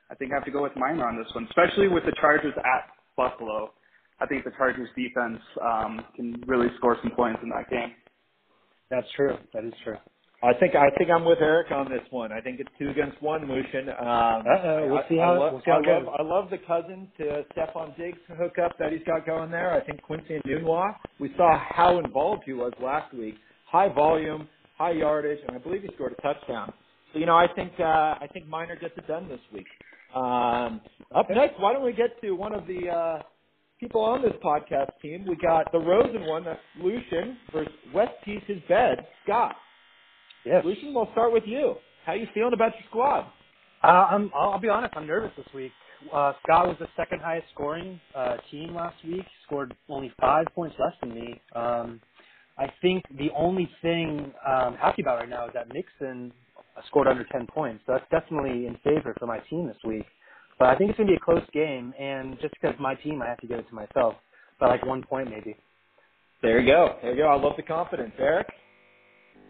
I 0.09 0.15
think 0.17 0.31
I 0.31 0.35
have 0.35 0.45
to 0.45 0.51
go 0.51 0.63
with 0.63 0.75
Miner 0.75 1.07
on 1.07 1.17
this 1.17 1.27
one, 1.35 1.45
especially 1.45 1.87
with 1.87 2.05
the 2.05 2.13
Chargers 2.19 2.53
at 2.57 2.89
Buffalo. 3.15 3.73
I 4.21 4.25
think 4.25 4.43
the 4.43 4.51
Chargers 4.57 4.89
defense 4.95 5.39
um, 5.61 6.01
can 6.15 6.41
really 6.47 6.67
score 6.77 6.97
some 7.01 7.11
points 7.11 7.39
in 7.43 7.49
that 7.49 7.69
game. 7.69 7.91
That's 8.89 9.07
true. 9.15 9.37
That 9.53 9.63
is 9.65 9.73
true. 9.83 9.97
I 10.41 10.53
think 10.53 10.73
I 10.73 10.89
think 10.97 11.09
I'm 11.11 11.25
with 11.25 11.39
Eric 11.41 11.69
on 11.71 11.89
this 11.89 12.01
one. 12.11 12.31
I 12.31 12.39
think 12.39 12.61
it's 12.61 12.69
two 12.79 12.89
against 12.89 13.21
one, 13.21 13.41
Lucian. 13.49 13.89
Um, 13.89 13.97
Uh-oh, 14.47 14.87
we'll 14.87 14.97
I- 14.99 15.09
see 15.09 15.19
I 15.19 15.25
how- 15.25 15.39
love, 15.39 15.51
we'll 15.53 15.61
see 15.61 15.71
how 15.71 15.77
I 15.77 15.79
it 15.81 15.87
love, 15.87 16.05
goes. 16.05 16.15
I 16.17 16.21
love 16.23 16.49
the 16.49 16.57
cousin 16.59 17.11
to 17.17 17.45
Stefon 17.53 17.97
Diggs 17.97 18.17
hookup 18.37 18.77
that 18.79 18.93
he's 18.93 19.03
got 19.05 19.25
going 19.25 19.51
there. 19.51 19.73
I 19.73 19.81
think 19.81 20.01
Quincy 20.01 20.39
Enunwa. 20.45 20.95
We 21.19 21.33
saw 21.35 21.59
how 21.59 21.99
involved 21.99 22.43
he 22.45 22.53
was 22.53 22.71
last 22.81 23.13
week. 23.13 23.35
High 23.69 23.89
volume, 23.93 24.47
high 24.77 24.91
yardage, 24.91 25.39
and 25.45 25.57
I 25.57 25.59
believe 25.59 25.81
he 25.83 25.89
scored 25.95 26.13
a 26.17 26.21
touchdown. 26.21 26.71
So 27.11 27.19
you 27.19 27.25
know, 27.25 27.35
I 27.35 27.47
think 27.53 27.73
uh, 27.79 27.83
I 27.83 28.27
think 28.31 28.47
Miner 28.47 28.77
gets 28.77 28.97
it 28.97 29.07
done 29.07 29.27
this 29.27 29.41
week. 29.53 29.67
Um, 30.15 30.79
up 31.13 31.29
next, 31.29 31.59
why 31.59 31.73
don't 31.73 31.83
we 31.83 31.91
get 31.91 32.19
to 32.21 32.31
one 32.31 32.53
of 32.55 32.65
the 32.65 32.89
uh, 32.89 33.21
people 33.79 34.01
on 34.01 34.21
this 34.21 34.33
podcast 34.43 34.89
team? 35.01 35.25
We 35.27 35.35
got 35.35 35.71
the 35.71 35.79
Rosen 35.79 36.25
one. 36.25 36.43
That's 36.43 36.59
Lucian 36.81 37.37
versus 37.53 37.73
West 37.93 38.11
Piece 38.25 38.41
His 38.47 38.59
Bed, 38.67 39.05
Scott. 39.23 39.55
Yes. 40.45 40.63
Lucian, 40.65 40.93
we'll 40.93 41.09
start 41.11 41.31
with 41.31 41.43
you. 41.45 41.75
How 42.05 42.13
you 42.13 42.27
feeling 42.33 42.53
about 42.53 42.73
your 42.73 42.83
squad? 42.89 43.25
Uh, 43.83 44.07
I'm, 44.11 44.31
I'll, 44.35 44.59
be 44.59 44.69
honest. 44.69 44.93
I'm 44.97 45.07
nervous 45.07 45.31
this 45.37 45.45
week. 45.53 45.71
Uh, 46.13 46.33
Scott 46.43 46.67
was 46.67 46.77
the 46.79 46.87
second 46.97 47.21
highest 47.21 47.47
scoring 47.53 47.99
uh, 48.15 48.37
team 48.51 48.73
last 48.75 48.95
week. 49.05 49.25
Scored 49.45 49.73
only 49.89 50.11
five 50.19 50.45
points 50.55 50.75
less 50.79 50.93
than 51.01 51.13
me. 51.13 51.41
Um, 51.55 52.01
I 52.57 52.71
think 52.81 53.03
the 53.17 53.29
only 53.35 53.69
thing 53.81 54.33
I'm 54.45 54.75
happy 54.75 55.01
about 55.01 55.19
right 55.19 55.29
now 55.29 55.45
is 55.45 55.51
that 55.53 55.73
Mixon 55.73 56.33
scored 56.87 57.07
under 57.07 57.25
10 57.31 57.47
points. 57.47 57.83
So 57.85 57.93
that's 57.93 58.09
definitely 58.11 58.65
in 58.65 58.77
favor 58.83 59.15
for 59.19 59.25
my 59.25 59.39
team 59.49 59.67
this 59.67 59.77
week. 59.85 60.05
But 60.59 60.67
I 60.67 60.75
think 60.75 60.89
it's 60.89 60.97
going 60.97 61.07
to 61.07 61.13
be 61.13 61.17
a 61.17 61.25
close 61.25 61.47
game, 61.53 61.93
and 61.97 62.37
just 62.41 62.53
because 62.61 62.75
my 62.79 62.93
team, 62.95 63.21
I 63.21 63.27
have 63.27 63.39
to 63.39 63.47
give 63.47 63.59
it 63.59 63.67
to 63.69 63.75
myself 63.75 64.15
by 64.59 64.67
like 64.67 64.85
one 64.85 65.01
point 65.01 65.29
maybe. 65.29 65.55
There 66.41 66.59
you 66.59 66.67
go. 66.67 66.97
There 67.01 67.11
you 67.11 67.23
go. 67.23 67.29
I 67.29 67.35
love 67.35 67.53
the 67.55 67.63
confidence, 67.63 68.11
Eric. 68.19 68.47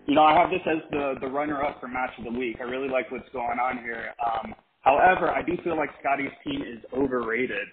You 0.07 0.15
know, 0.15 0.23
I 0.23 0.33
have 0.39 0.49
this 0.49 0.61
as 0.65 0.77
the 0.91 1.15
the 1.19 1.27
runner 1.27 1.63
up 1.63 1.79
for 1.79 1.87
match 1.87 2.11
of 2.17 2.25
the 2.25 2.39
week. 2.39 2.57
I 2.59 2.63
really 2.63 2.89
like 2.89 3.11
what's 3.11 3.29
going 3.33 3.59
on 3.59 3.79
here. 3.79 4.13
Um, 4.25 4.55
however, 4.81 5.29
I 5.29 5.41
do 5.41 5.53
feel 5.63 5.77
like 5.77 5.89
Scotty's 5.99 6.31
team 6.43 6.61
is 6.61 6.83
overrated. 6.93 7.67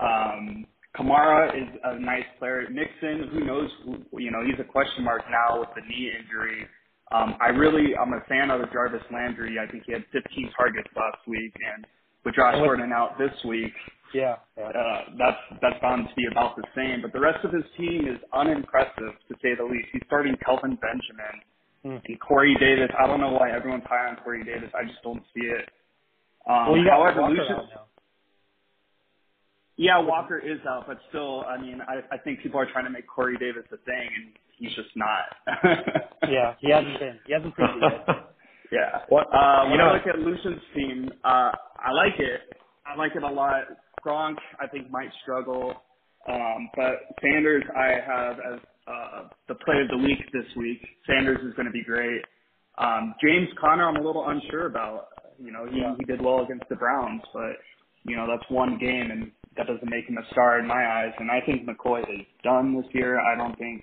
Um, 0.00 0.66
Kamara 0.96 1.54
is 1.54 1.68
a 1.84 1.98
nice 1.98 2.24
player. 2.38 2.66
Mixon, 2.70 3.28
who 3.32 3.44
knows? 3.44 3.70
Who, 3.84 4.20
you 4.20 4.30
know, 4.30 4.42
he's 4.44 4.58
a 4.58 4.64
question 4.64 5.04
mark 5.04 5.22
now 5.30 5.60
with 5.60 5.68
the 5.74 5.82
knee 5.82 6.12
injury. 6.18 6.66
Um, 7.12 7.36
I 7.40 7.48
really, 7.48 7.96
I'm 7.96 8.12
a 8.12 8.20
fan 8.28 8.50
of 8.50 8.60
Jarvis 8.72 9.02
Landry. 9.12 9.56
I 9.58 9.70
think 9.70 9.84
he 9.86 9.92
had 9.92 10.04
15 10.12 10.50
targets 10.56 10.88
last 10.96 11.18
week, 11.28 11.54
and 11.54 11.86
with 12.26 12.34
Josh 12.34 12.58
Gordon 12.58 12.92
out 12.92 13.16
this 13.16 13.32
week, 13.46 13.72
yeah, 14.12 14.36
yeah. 14.58 14.68
Uh, 14.68 15.00
that's 15.18 15.38
that's 15.62 15.80
bound 15.80 16.08
to 16.08 16.14
be 16.14 16.26
about 16.30 16.56
the 16.56 16.64
same. 16.74 17.02
But 17.02 17.12
the 17.12 17.20
rest 17.20 17.44
of 17.44 17.52
his 17.52 17.64
team 17.76 18.06
is 18.08 18.18
unimpressive 18.34 19.14
to 19.28 19.34
say 19.42 19.54
the 19.56 19.64
least. 19.64 19.88
He's 19.92 20.02
starting 20.06 20.36
Kelvin 20.44 20.78
Benjamin 20.82 21.36
mm. 21.84 22.02
and 22.04 22.20
Corey 22.20 22.56
Davis. 22.58 22.90
I 22.98 23.06
don't 23.06 23.20
know 23.20 23.32
why 23.32 23.52
everyone's 23.52 23.84
high 23.86 24.08
on 24.08 24.16
Corey 24.16 24.42
Davis. 24.44 24.70
I 24.74 24.84
just 24.84 25.02
don't 25.02 25.22
see 25.34 25.46
it. 25.46 25.70
Um, 26.50 26.72
well, 26.72 26.82
however, 26.90 27.22
Lucius. 27.28 27.70
Yeah, 29.78 30.00
Walker 30.00 30.38
is 30.38 30.58
out, 30.66 30.84
but 30.86 30.96
still, 31.10 31.44
I 31.44 31.60
mean, 31.60 31.82
I, 31.86 32.00
I 32.14 32.18
think 32.18 32.40
people 32.42 32.58
are 32.58 32.70
trying 32.72 32.86
to 32.86 32.90
make 32.90 33.06
Corey 33.06 33.36
Davis 33.36 33.64
a 33.72 33.76
thing, 33.76 34.08
and 34.16 34.32
he's 34.56 34.74
just 34.74 34.88
not. 34.96 35.36
yeah, 36.30 36.54
he 36.60 36.70
hasn't 36.70 36.98
been. 36.98 37.18
He 37.26 37.32
hasn't 37.34 37.54
proved 37.54 37.76
it 37.76 37.92
yet. 38.08 38.32
yeah. 38.72 39.00
What, 39.08 39.26
uh, 39.32 39.62
when 39.64 39.72
you 39.72 39.78
know, 39.78 39.88
I 39.88 39.92
look 39.94 40.06
at 40.06 40.18
Lucian's 40.18 40.62
team, 40.74 41.10
uh, 41.24 41.52
I 41.78 41.92
like 41.92 42.18
it. 42.18 42.40
I 42.86 42.96
like 42.96 43.12
it 43.16 43.22
a 43.22 43.28
lot. 43.28 43.64
Gronk, 44.04 44.36
I 44.60 44.66
think, 44.68 44.90
might 44.90 45.10
struggle. 45.22 45.74
Um, 46.28 46.70
but 46.76 46.94
Sanders, 47.22 47.64
I 47.76 47.98
have 48.06 48.36
as 48.38 48.60
uh, 48.86 49.28
the 49.48 49.54
play 49.56 49.80
of 49.80 49.88
the 49.88 49.98
week 49.98 50.18
this 50.32 50.46
week. 50.56 50.80
Sanders 51.06 51.38
is 51.46 51.54
going 51.54 51.66
to 51.66 51.72
be 51.72 51.82
great. 51.84 52.22
Um, 52.78 53.14
James 53.24 53.48
Conner, 53.60 53.88
I'm 53.88 53.96
a 53.96 54.02
little 54.04 54.28
unsure 54.28 54.66
about. 54.66 55.08
You 55.38 55.52
know, 55.52 55.66
he, 55.70 55.78
Yeah. 55.80 55.94
he 55.98 56.04
did 56.04 56.20
well 56.22 56.40
against 56.44 56.68
the 56.68 56.76
Browns, 56.76 57.22
but 57.32 57.56
you 58.04 58.16
know 58.16 58.26
that's 58.26 58.48
one 58.50 58.78
game, 58.78 59.10
and 59.10 59.30
that 59.56 59.66
doesn't 59.66 59.88
make 59.88 60.06
him 60.08 60.18
a 60.18 60.26
star 60.32 60.58
in 60.60 60.66
my 60.66 60.86
eyes. 60.86 61.12
And 61.18 61.30
I 61.30 61.40
think 61.44 61.68
McCoy 61.68 62.00
is 62.02 62.26
done 62.42 62.74
this 62.76 62.86
year. 62.94 63.18
I 63.20 63.36
don't 63.36 63.56
think, 63.58 63.82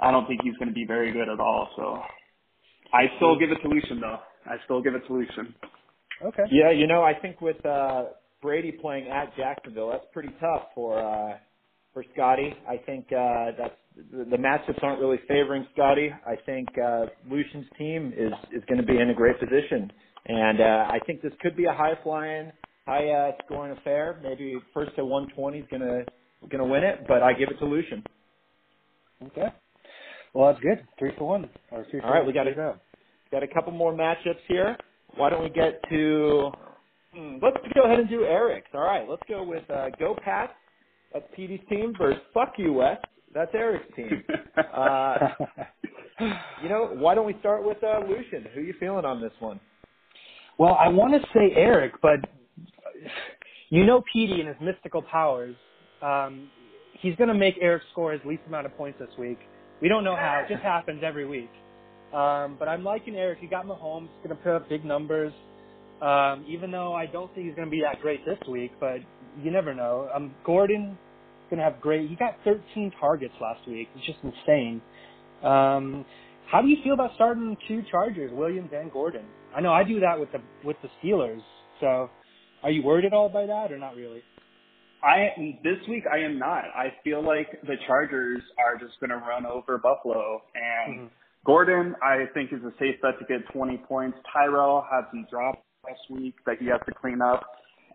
I 0.00 0.10
don't 0.10 0.26
think 0.26 0.40
he's 0.42 0.56
going 0.56 0.68
to 0.68 0.74
be 0.74 0.84
very 0.86 1.12
good 1.12 1.28
at 1.28 1.40
all. 1.40 1.68
So 1.76 2.02
I 2.92 3.04
still 3.16 3.38
give 3.38 3.50
it 3.50 3.58
to 3.62 3.68
Lucian, 3.68 4.00
though. 4.00 4.18
I 4.46 4.56
still 4.64 4.82
give 4.82 4.94
it 4.94 5.06
to 5.06 5.12
Lucian. 5.12 5.54
Okay. 6.24 6.42
Yeah, 6.50 6.70
you 6.70 6.86
know, 6.86 7.02
I 7.02 7.14
think 7.14 7.40
with 7.40 7.64
uh 7.66 8.04
Brady 8.40 8.72
playing 8.72 9.08
at 9.08 9.34
Jacksonville, 9.36 9.90
that's 9.90 10.04
pretty 10.12 10.30
tough 10.40 10.66
for 10.74 10.98
uh 10.98 11.36
for 11.92 12.04
Scotty. 12.14 12.54
I 12.68 12.76
think 12.76 13.06
uh 13.12 13.52
that's 13.58 13.74
the, 14.10 14.24
the 14.24 14.36
matchups 14.36 14.82
aren't 14.82 15.00
really 15.00 15.18
favoring 15.28 15.66
Scotty. 15.74 16.10
I 16.26 16.36
think 16.46 16.68
uh 16.78 17.06
Lucian's 17.30 17.66
team 17.78 18.12
is 18.16 18.32
is 18.52 18.62
going 18.68 18.80
to 18.80 18.86
be 18.86 18.98
in 18.98 19.10
a 19.10 19.14
great 19.14 19.38
position, 19.40 19.90
and 20.26 20.60
uh 20.60 20.86
I 20.90 20.98
think 21.06 21.22
this 21.22 21.32
could 21.40 21.56
be 21.56 21.64
a 21.64 21.72
high 21.72 21.94
flying, 22.02 22.52
high 22.86 23.08
uh 23.08 23.32
scoring 23.44 23.76
affair. 23.76 24.20
Maybe 24.22 24.56
first 24.74 24.94
to 24.96 25.04
120 25.04 25.58
is 25.58 25.66
going 25.70 25.82
to 25.82 26.04
going 26.48 26.64
to 26.64 26.70
win 26.70 26.82
it, 26.84 27.04
but 27.06 27.22
I 27.22 27.32
give 27.32 27.48
it 27.50 27.58
to 27.60 27.64
Lucian. 27.64 28.02
Okay. 29.26 29.46
Well, 30.34 30.52
that's 30.52 30.62
good. 30.62 30.86
Three 30.98 31.12
for 31.18 31.28
one. 31.28 31.48
Or 31.70 31.84
three 31.90 32.00
for 32.00 32.06
All 32.06 32.12
right, 32.12 32.26
we 32.26 32.32
got 32.32 32.46
for 32.46 32.54
zero. 32.54 32.80
Got 33.30 33.42
a 33.42 33.48
couple 33.48 33.72
more 33.72 33.92
matchups 33.92 34.40
here. 34.48 34.76
Why 35.16 35.30
don't 35.30 35.42
we 35.42 35.50
get 35.50 35.80
to? 35.90 36.50
Hmm, 37.14 37.36
let's 37.42 37.56
go 37.74 37.84
ahead 37.84 38.00
and 38.00 38.08
do 38.08 38.24
Eric's. 38.24 38.70
All 38.74 38.80
right, 38.80 39.08
let's 39.08 39.22
go 39.28 39.42
with 39.42 39.68
uh, 39.70 39.90
Go 39.98 40.16
Pats. 40.22 40.52
That's 41.12 41.24
Petey's 41.36 41.60
team 41.68 41.92
versus 41.98 42.22
Fuck 42.32 42.54
You 42.56 42.72
West. 42.72 43.04
That's 43.34 43.50
Eric's 43.54 43.94
team. 43.94 44.22
Uh, 44.56 45.16
you 46.62 46.68
know, 46.68 46.90
why 46.94 47.14
don't 47.14 47.26
we 47.26 47.36
start 47.40 47.64
with 47.64 47.78
uh, 47.82 48.00
Lucian? 48.08 48.46
Who 48.54 48.60
are 48.60 48.62
you 48.62 48.74
feeling 48.80 49.04
on 49.04 49.20
this 49.20 49.32
one? 49.40 49.60
well, 50.58 50.76
I 50.78 50.88
want 50.88 51.12
to 51.14 51.28
say 51.34 51.52
Eric, 51.56 51.92
but 52.02 52.20
you 53.70 53.84
know 53.84 54.02
Petey 54.12 54.40
and 54.40 54.48
his 54.48 54.56
mystical 54.60 55.02
powers. 55.02 55.56
Um, 56.02 56.50
he's 57.00 57.16
going 57.16 57.28
to 57.28 57.34
make 57.34 57.54
Eric 57.60 57.82
score 57.92 58.12
his 58.12 58.20
least 58.24 58.42
amount 58.46 58.66
of 58.66 58.76
points 58.76 58.98
this 58.98 59.08
week. 59.18 59.38
We 59.82 59.88
don't 59.88 60.04
know 60.04 60.14
how. 60.14 60.44
It 60.46 60.48
just 60.48 60.62
happens 60.62 61.02
every 61.04 61.26
week. 61.26 61.50
Um, 62.14 62.56
but 62.56 62.68
I'm 62.68 62.84
liking 62.84 63.16
Eric. 63.16 63.38
He 63.40 63.48
got 63.48 63.66
Mahomes. 63.66 64.08
He's 64.14 64.28
going 64.28 64.36
to 64.36 64.42
put 64.42 64.52
up 64.52 64.68
big 64.68 64.84
numbers. 64.84 65.32
Um, 66.00 66.44
even 66.48 66.70
though 66.70 66.94
I 66.94 67.06
don't 67.06 67.34
think 67.34 67.46
he's 67.46 67.56
going 67.56 67.66
to 67.66 67.70
be 67.70 67.82
that 67.82 68.00
great 68.00 68.24
this 68.24 68.38
week, 68.48 68.70
but 68.78 68.98
you 69.42 69.50
never 69.50 69.74
know. 69.74 70.08
Um, 70.14 70.34
Gordon 70.44 70.96
going 71.50 71.58
to 71.58 71.64
have 71.64 71.80
great. 71.80 72.08
He 72.08 72.14
got 72.14 72.36
13 72.44 72.92
targets 73.00 73.34
last 73.40 73.66
week. 73.68 73.88
It's 73.96 74.06
just 74.06 74.18
insane. 74.22 74.80
Um, 75.42 76.04
how 76.50 76.62
do 76.62 76.68
you 76.68 76.76
feel 76.84 76.94
about 76.94 77.10
starting 77.16 77.56
two 77.66 77.82
Chargers, 77.90 78.30
Williams 78.32 78.70
and 78.72 78.90
Gordon? 78.92 79.24
I 79.54 79.60
know 79.60 79.72
I 79.72 79.82
do 79.84 80.00
that 80.00 80.18
with 80.18 80.30
the 80.32 80.40
with 80.64 80.76
the 80.82 80.88
Steelers. 81.02 81.40
So, 81.80 82.08
are 82.62 82.70
you 82.70 82.82
worried 82.82 83.04
at 83.04 83.12
all 83.12 83.28
by 83.28 83.46
that, 83.46 83.72
or 83.72 83.78
not 83.78 83.96
really? 83.96 84.22
I 85.02 85.58
this 85.64 85.78
week 85.88 86.04
I 86.10 86.18
am 86.18 86.38
not. 86.38 86.64
I 86.76 86.94
feel 87.02 87.24
like 87.24 87.48
the 87.62 87.76
Chargers 87.86 88.42
are 88.58 88.78
just 88.78 88.98
going 89.00 89.10
to 89.10 89.16
run 89.16 89.46
over 89.46 89.78
Buffalo, 89.78 90.42
and 90.54 91.00
Mhm. 91.00 91.10
Gordon 91.44 91.96
I 92.02 92.26
think 92.34 92.52
is 92.52 92.62
a 92.64 92.72
safe 92.78 93.00
bet 93.02 93.18
to 93.18 93.24
get 93.24 93.46
20 93.48 93.78
points. 93.78 94.18
Tyrell 94.32 94.82
had 94.90 95.10
some 95.10 95.26
drops 95.30 95.60
last 95.84 96.08
week 96.10 96.36
that 96.46 96.58
he 96.58 96.66
has 96.66 96.80
to 96.86 96.92
clean 96.94 97.20
up. 97.20 97.44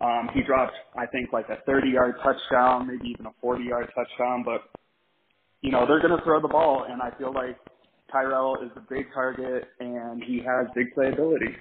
Um, 0.02 0.28
he 0.34 0.44
dropped 0.44 0.76
I 0.96 1.06
think 1.08 1.32
like 1.34 1.50
a 1.50 1.58
30 1.66 1.90
yard 1.90 2.16
touchdown, 2.22 2.88
maybe 2.88 3.10
even 3.10 3.26
a 3.26 3.34
40 3.42 3.64
yard 3.64 3.92
touchdown, 3.96 4.44
but 4.44 4.64
you 5.62 5.72
know 5.72 5.86
they're 5.86 6.02
going 6.02 6.18
to 6.18 6.24
throw 6.24 6.42
the 6.42 6.48
ball, 6.48 6.84
and 6.84 7.02
I 7.02 7.12
feel 7.12 7.32
like 7.34 7.58
Tyrell 8.12 8.58
is 8.64 8.72
a 8.76 8.82
big 8.82 9.12
target 9.14 9.68
and 9.80 10.24
he 10.24 10.40
has 10.40 10.68
big 10.76 10.94
playability. 10.96 11.56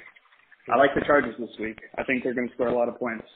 I 0.68 0.76
like 0.76 0.94
the 0.94 1.02
Chargers 1.02 1.34
this 1.38 1.56
week. 1.58 1.78
I 1.96 2.02
think 2.04 2.24
they're 2.24 2.34
going 2.34 2.48
to 2.48 2.54
score 2.54 2.68
a 2.68 2.74
lot 2.74 2.88
of 2.88 2.98
points. 2.98 3.26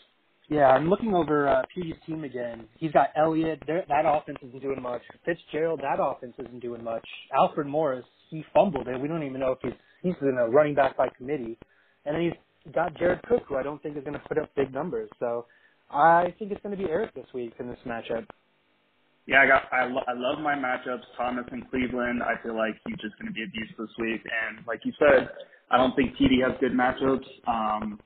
Yeah, 0.50 0.66
I'm 0.66 0.90
looking 0.90 1.14
over 1.14 1.48
uh, 1.48 1.62
Petey's 1.72 1.94
team 2.06 2.24
again. 2.24 2.64
He's 2.76 2.90
got 2.90 3.10
Elliott. 3.16 3.62
That 3.68 4.04
offense 4.04 4.38
isn't 4.46 4.60
doing 4.60 4.82
much. 4.82 5.00
Fitzgerald. 5.24 5.80
That 5.80 6.02
offense 6.02 6.34
isn't 6.40 6.60
doing 6.60 6.82
much. 6.82 7.06
Alfred 7.32 7.68
Morris. 7.68 8.04
He 8.30 8.44
fumbled 8.52 8.88
it. 8.88 9.00
We 9.00 9.08
don't 9.08 9.22
even 9.22 9.40
know 9.40 9.52
if 9.52 9.58
he's 9.62 9.72
he's 10.02 10.14
in 10.22 10.36
a 10.38 10.48
running 10.50 10.74
back 10.74 10.96
by 10.96 11.08
committee. 11.16 11.56
And 12.04 12.16
then 12.16 12.22
he's 12.22 12.74
got 12.74 12.96
Jared 12.98 13.22
Cook, 13.28 13.44
who 13.48 13.56
I 13.56 13.62
don't 13.62 13.80
think 13.82 13.96
is 13.96 14.02
going 14.04 14.14
to 14.14 14.28
put 14.28 14.38
up 14.38 14.50
big 14.56 14.74
numbers. 14.74 15.08
So 15.20 15.46
I 15.90 16.34
think 16.38 16.50
it's 16.50 16.62
going 16.62 16.76
to 16.76 16.82
be 16.82 16.90
Eric 16.90 17.14
this 17.14 17.26
week 17.32 17.52
in 17.60 17.68
this 17.68 17.78
matchup. 17.86 18.26
Yeah, 19.26 19.42
I 19.42 19.46
got. 19.46 19.62
I, 19.72 19.86
lo- 19.86 20.04
I 20.08 20.14
love 20.14 20.40
my 20.42 20.54
matchups. 20.56 21.02
Thomas 21.16 21.44
and 21.52 21.68
Cleveland. 21.70 22.22
I 22.24 22.42
feel 22.42 22.56
like 22.56 22.74
he's 22.86 22.96
just 22.98 23.16
going 23.20 23.28
to 23.28 23.32
be 23.32 23.44
a 23.44 23.46
beast 23.46 23.74
this 23.78 23.90
week. 24.00 24.22
And 24.24 24.66
like 24.66 24.80
you 24.84 24.92
said, 24.98 25.28
I 25.70 25.76
don't 25.76 25.94
think 25.94 26.16
TD 26.16 26.42
has 26.42 26.58
good 26.58 26.72
matchups. 26.72 27.26
Um, 27.46 28.00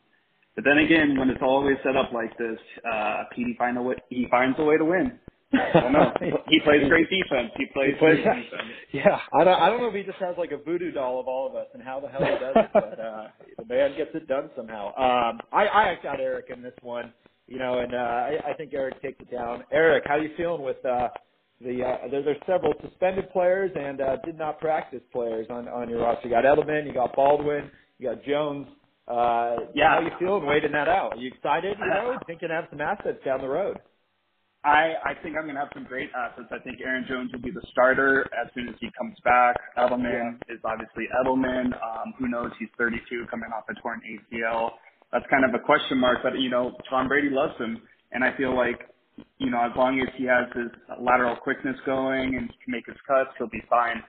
but 0.54 0.64
then 0.64 0.78
again, 0.78 1.18
when 1.18 1.30
it's 1.30 1.42
always 1.42 1.76
set 1.84 1.96
up 1.96 2.12
like 2.12 2.36
this, 2.38 2.58
uh, 2.90 3.24
PD 3.36 3.56
find 3.56 3.76
a 3.78 3.82
way. 3.82 3.96
He 4.08 4.26
finds 4.30 4.58
a 4.58 4.64
way 4.64 4.76
to 4.76 4.84
win. 4.84 5.18
I 5.54 5.80
don't 5.80 5.92
know. 5.92 6.12
He 6.48 6.58
plays 6.60 6.88
great 6.88 7.08
defense. 7.10 7.50
He 7.56 7.66
plays 7.66 7.92
He 7.94 7.98
plays- 7.98 8.22
great 8.24 8.44
defense. 8.50 8.68
Yeah, 8.92 9.18
I 9.32 9.44
don't. 9.44 9.60
I 9.60 9.68
don't 9.70 9.80
know 9.80 9.88
if 9.88 9.94
he 9.94 10.02
just 10.02 10.18
has 10.18 10.34
like 10.36 10.50
a 10.52 10.56
voodoo 10.58 10.90
doll 10.90 11.20
of 11.20 11.28
all 11.28 11.46
of 11.48 11.54
us 11.54 11.66
and 11.74 11.82
how 11.82 12.00
the 12.00 12.08
hell 12.08 12.20
he 12.24 12.30
does 12.38 12.54
it, 12.56 12.70
but 12.72 12.98
uh, 13.00 13.28
the 13.58 13.64
man 13.66 13.96
gets 13.96 14.10
it 14.14 14.26
done 14.26 14.50
somehow. 14.56 14.88
Um, 14.96 15.40
I 15.52 15.66
I 15.68 15.98
got 16.02 16.20
Eric 16.20 16.46
in 16.54 16.60
this 16.62 16.74
one, 16.82 17.12
you 17.46 17.58
know, 17.58 17.78
and 17.78 17.94
uh, 17.94 17.98
I, 17.98 18.38
I 18.50 18.54
think 18.54 18.72
Eric 18.74 19.00
takes 19.02 19.20
it 19.20 19.30
down. 19.30 19.62
Eric, 19.72 20.04
how 20.06 20.14
are 20.14 20.22
you 20.22 20.30
feeling 20.36 20.62
with 20.62 20.84
uh, 20.84 21.08
the? 21.60 21.84
Uh, 21.84 22.08
there, 22.10 22.22
there's 22.22 22.42
several 22.46 22.74
suspended 22.82 23.30
players 23.30 23.70
and 23.78 24.00
uh, 24.00 24.16
did 24.24 24.36
not 24.36 24.58
practice 24.58 25.02
players 25.12 25.46
on 25.50 25.68
on 25.68 25.88
your 25.88 26.00
roster. 26.00 26.26
You 26.28 26.34
got 26.34 26.44
Edelman, 26.44 26.84
you 26.86 26.92
got 26.94 27.14
Baldwin, 27.14 27.70
you 27.98 28.08
got 28.08 28.24
Jones. 28.24 28.66
Uh, 29.08 29.56
Yeah. 29.74 29.96
how 29.96 30.00
you 30.00 30.10
feeling 30.18 30.46
waiting 30.46 30.72
that 30.72 30.88
out? 30.88 31.12
Are 31.14 31.16
you 31.18 31.28
excited? 31.34 31.78
You 31.78 31.86
know, 31.86 32.18
thinking 32.26 32.48
to 32.48 32.54
have 32.54 32.66
some 32.70 32.80
assets 32.80 33.18
down 33.24 33.40
the 33.40 33.48
road. 33.48 33.78
I, 34.64 34.94
I 35.04 35.14
think 35.22 35.36
I'm 35.36 35.44
going 35.44 35.54
to 35.54 35.60
have 35.62 35.70
some 35.74 35.84
great 35.84 36.10
assets. 36.16 36.48
I 36.50 36.58
think 36.64 36.80
Aaron 36.84 37.04
Jones 37.08 37.30
will 37.32 37.40
be 37.42 37.50
the 37.52 37.62
starter 37.70 38.26
as 38.34 38.50
soon 38.54 38.68
as 38.68 38.74
he 38.80 38.90
comes 38.98 39.16
back. 39.24 39.56
Edelman 39.78 40.36
is 40.48 40.58
obviously 40.64 41.04
Edelman. 41.22 41.66
Um, 41.78 42.14
who 42.18 42.28
knows? 42.28 42.50
He's 42.58 42.68
32 42.78 43.26
coming 43.30 43.50
off 43.56 43.64
a 43.70 43.74
torn 43.80 44.00
ACL. 44.02 44.70
That's 45.12 45.24
kind 45.30 45.44
of 45.44 45.54
a 45.54 45.64
question 45.64 45.98
mark, 45.98 46.18
but 46.22 46.38
you 46.40 46.50
know, 46.50 46.76
Tom 46.90 47.08
Brady 47.08 47.30
loves 47.30 47.56
him. 47.58 47.80
And 48.12 48.24
I 48.24 48.36
feel 48.36 48.56
like, 48.56 48.88
you 49.38 49.50
know, 49.50 49.60
as 49.64 49.72
long 49.76 50.00
as 50.00 50.08
he 50.16 50.24
has 50.24 50.46
his 50.56 50.72
lateral 51.00 51.36
quickness 51.36 51.76
going 51.86 52.34
and 52.36 52.50
he 52.50 52.56
can 52.64 52.72
make 52.72 52.86
his 52.86 52.96
cuts, 53.06 53.30
he'll 53.38 53.48
be 53.50 53.62
fine. 53.70 54.02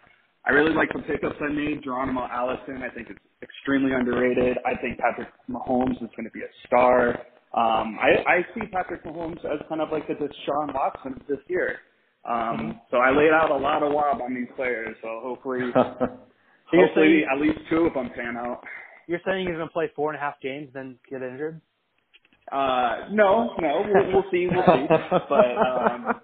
I 0.45 0.51
really 0.51 0.73
like 0.73 0.89
the 0.93 1.01
pickups 1.01 1.35
I 1.41 1.51
made. 1.53 1.83
Geronimo 1.83 2.27
Allison, 2.31 2.81
I 2.83 2.89
think 2.93 3.09
is 3.11 3.17
extremely 3.45 3.93
underrated. 3.93 4.57
I 4.65 4.75
think 4.81 4.97
Patrick 4.99 5.29
Mahomes 5.49 6.01
is 6.03 6.09
going 6.17 6.25
to 6.25 6.31
be 6.31 6.41
a 6.41 6.51
star. 6.67 7.09
Um, 7.53 7.97
I, 8.01 8.23
I 8.27 8.45
see 8.53 8.67
Patrick 8.67 9.05
Mahomes 9.05 9.39
as 9.45 9.61
kind 9.69 9.81
of 9.81 9.89
like 9.91 10.07
the 10.07 10.15
Deshaun 10.15 10.73
Watson 10.73 11.21
this 11.29 11.39
year. 11.47 11.77
Um, 12.25 12.33
mm-hmm. 12.33 12.71
So 12.91 12.97
I 12.97 13.11
laid 13.11 13.31
out 13.31 13.51
a 13.51 13.55
lot 13.55 13.83
of 13.83 13.93
wob 13.93 14.21
on 14.21 14.33
these 14.33 14.49
players. 14.55 14.95
So 15.01 15.21
hopefully, 15.23 15.61
so 15.73 15.83
hopefully 16.71 17.23
saying, 17.23 17.27
at 17.31 17.39
least 17.39 17.59
two 17.69 17.85
of 17.85 17.93
them 17.93 18.09
pan 18.15 18.35
out. 18.37 18.61
You're 19.07 19.21
saying 19.25 19.47
he's 19.47 19.55
going 19.55 19.67
to 19.67 19.73
play 19.73 19.91
four 19.95 20.11
and 20.11 20.17
a 20.17 20.21
half 20.21 20.41
games, 20.41 20.69
then 20.73 20.97
get 21.09 21.21
injured? 21.21 21.61
Uh, 22.51 23.07
no, 23.11 23.55
no, 23.59 23.85
we'll, 23.87 24.13
we'll 24.13 24.31
see, 24.31 24.47
we'll 24.51 24.65
see. 24.65 24.85
But 25.29 25.57
um, 25.57 26.15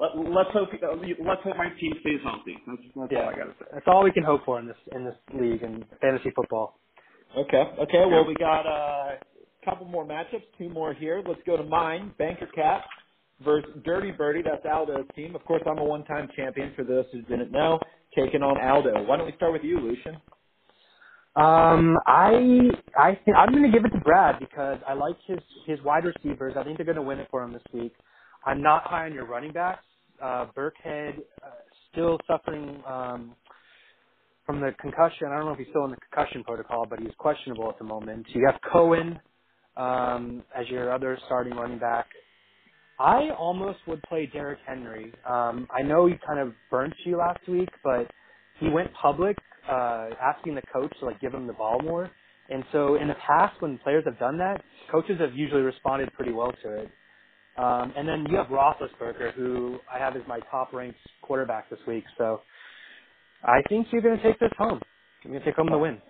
let, 0.00 0.16
let's 0.16 0.50
hope 0.52 0.70
let's 0.72 1.42
hope 1.44 1.56
my 1.56 1.68
team 1.78 1.92
stays 2.00 2.20
healthy. 2.24 2.56
That's, 2.66 2.82
that's 2.96 3.12
yeah. 3.12 3.18
all 3.18 3.28
I 3.28 3.36
gotta 3.36 3.54
say. 3.60 3.66
That's 3.72 3.86
all 3.86 4.02
we 4.02 4.12
can 4.12 4.24
hope 4.24 4.44
for 4.44 4.58
in 4.58 4.66
this 4.66 4.76
in 4.92 5.04
this 5.04 5.14
league 5.34 5.62
and 5.62 5.84
fantasy 6.00 6.30
football. 6.34 6.78
Okay, 7.36 7.62
okay. 7.78 8.04
Well, 8.06 8.26
we 8.26 8.34
got 8.34 8.66
uh, 8.66 9.14
a 9.14 9.64
couple 9.64 9.86
more 9.86 10.04
matchups, 10.04 10.42
two 10.58 10.70
more 10.70 10.94
here. 10.94 11.22
Let's 11.26 11.40
go 11.46 11.56
to 11.56 11.62
mine. 11.62 12.12
Banker 12.18 12.48
Cat 12.54 12.82
versus 13.44 13.70
Dirty 13.84 14.10
Birdie. 14.10 14.42
That's 14.42 14.64
Aldo's 14.64 15.06
team. 15.14 15.36
Of 15.36 15.44
course, 15.44 15.62
I'm 15.66 15.78
a 15.78 15.84
one-time 15.84 16.28
champion. 16.34 16.72
For 16.74 16.82
those 16.82 17.04
who 17.12 17.22
didn't 17.22 17.52
know, 17.52 17.78
taking 18.16 18.42
on 18.42 18.60
Aldo. 18.60 19.04
Why 19.04 19.16
don't 19.16 19.26
we 19.26 19.32
start 19.36 19.52
with 19.52 19.62
you, 19.62 19.78
Lucian? 19.78 20.16
Um, 21.36 21.96
I 22.06 22.70
I 22.98 23.18
think 23.24 23.36
I'm 23.36 23.52
going 23.52 23.62
to 23.62 23.70
give 23.70 23.84
it 23.84 23.90
to 23.90 24.00
Brad 24.00 24.40
because 24.40 24.78
I 24.88 24.94
like 24.94 25.16
his 25.26 25.38
his 25.66 25.78
wide 25.84 26.04
receivers. 26.04 26.54
I 26.56 26.64
think 26.64 26.78
they're 26.78 26.86
going 26.86 26.96
to 26.96 27.02
win 27.02 27.20
it 27.20 27.28
for 27.30 27.42
him 27.42 27.52
this 27.52 27.62
week. 27.72 27.92
I'm 28.44 28.62
not 28.62 28.82
high 28.84 29.04
on 29.04 29.12
your 29.12 29.26
running 29.26 29.52
backs. 29.52 29.84
Uh, 30.22 30.46
Burkhead 30.56 31.18
uh, 31.44 31.50
still 31.92 32.18
suffering 32.28 32.82
um, 32.88 33.32
from 34.46 34.60
the 34.60 34.72
concussion. 34.80 35.28
I 35.32 35.36
don't 35.36 35.46
know 35.46 35.52
if 35.52 35.58
he's 35.58 35.68
still 35.70 35.84
in 35.86 35.92
the 35.92 35.98
concussion 36.12 36.44
protocol, 36.44 36.86
but 36.88 37.00
he's 37.00 37.12
questionable 37.18 37.68
at 37.70 37.78
the 37.78 37.84
moment. 37.84 38.26
You 38.34 38.48
have 38.50 38.60
Cohen 38.72 39.20
um, 39.76 40.42
as 40.58 40.68
your 40.68 40.92
other 40.92 41.18
starting 41.26 41.54
running 41.54 41.78
back. 41.80 42.08
I 43.00 43.30
almost 43.38 43.78
would 43.88 44.02
play 44.04 44.30
Derrick 44.32 44.60
Henry. 44.66 45.12
Um, 45.28 45.68
I 45.76 45.82
know 45.82 46.06
he 46.06 46.14
kind 46.26 46.40
of 46.40 46.54
burnt 46.70 46.94
you 47.06 47.18
last 47.18 47.46
week, 47.48 47.70
but 47.84 48.10
he 48.60 48.70
went 48.70 48.90
public 49.00 49.36
uh, 49.70 50.08
asking 50.22 50.56
the 50.56 50.62
coach 50.72 50.92
to 51.00 51.06
like 51.06 51.20
give 51.20 51.34
him 51.34 51.46
the 51.48 51.54
ball 51.54 51.80
more. 51.82 52.10
And 52.50 52.64
so 52.72 52.96
in 52.96 53.08
the 53.08 53.16
past, 53.26 53.60
when 53.62 53.78
players 53.78 54.04
have 54.06 54.18
done 54.18 54.38
that, 54.38 54.62
coaches 54.92 55.18
have 55.20 55.34
usually 55.34 55.62
responded 55.62 56.12
pretty 56.14 56.32
well 56.32 56.52
to 56.64 56.74
it. 56.82 56.90
Um, 57.58 57.92
and 57.96 58.08
then 58.08 58.26
you 58.30 58.36
have 58.36 58.46
Roethlisberger, 58.46 59.34
who 59.34 59.78
I 59.92 59.98
have 59.98 60.16
as 60.16 60.22
my 60.26 60.40
top 60.50 60.72
ranked 60.72 60.98
quarterback 61.22 61.68
this 61.68 61.78
week. 61.86 62.04
So 62.16 62.40
I 63.44 63.60
think 63.68 63.88
you're 63.90 64.02
going 64.02 64.16
to 64.16 64.22
take 64.22 64.38
this 64.38 64.52
home. 64.56 64.80
You're 65.24 65.32
going 65.32 65.42
to 65.42 65.46
take 65.50 65.56
home 65.56 65.70
the 65.70 65.78
win. 65.78 66.00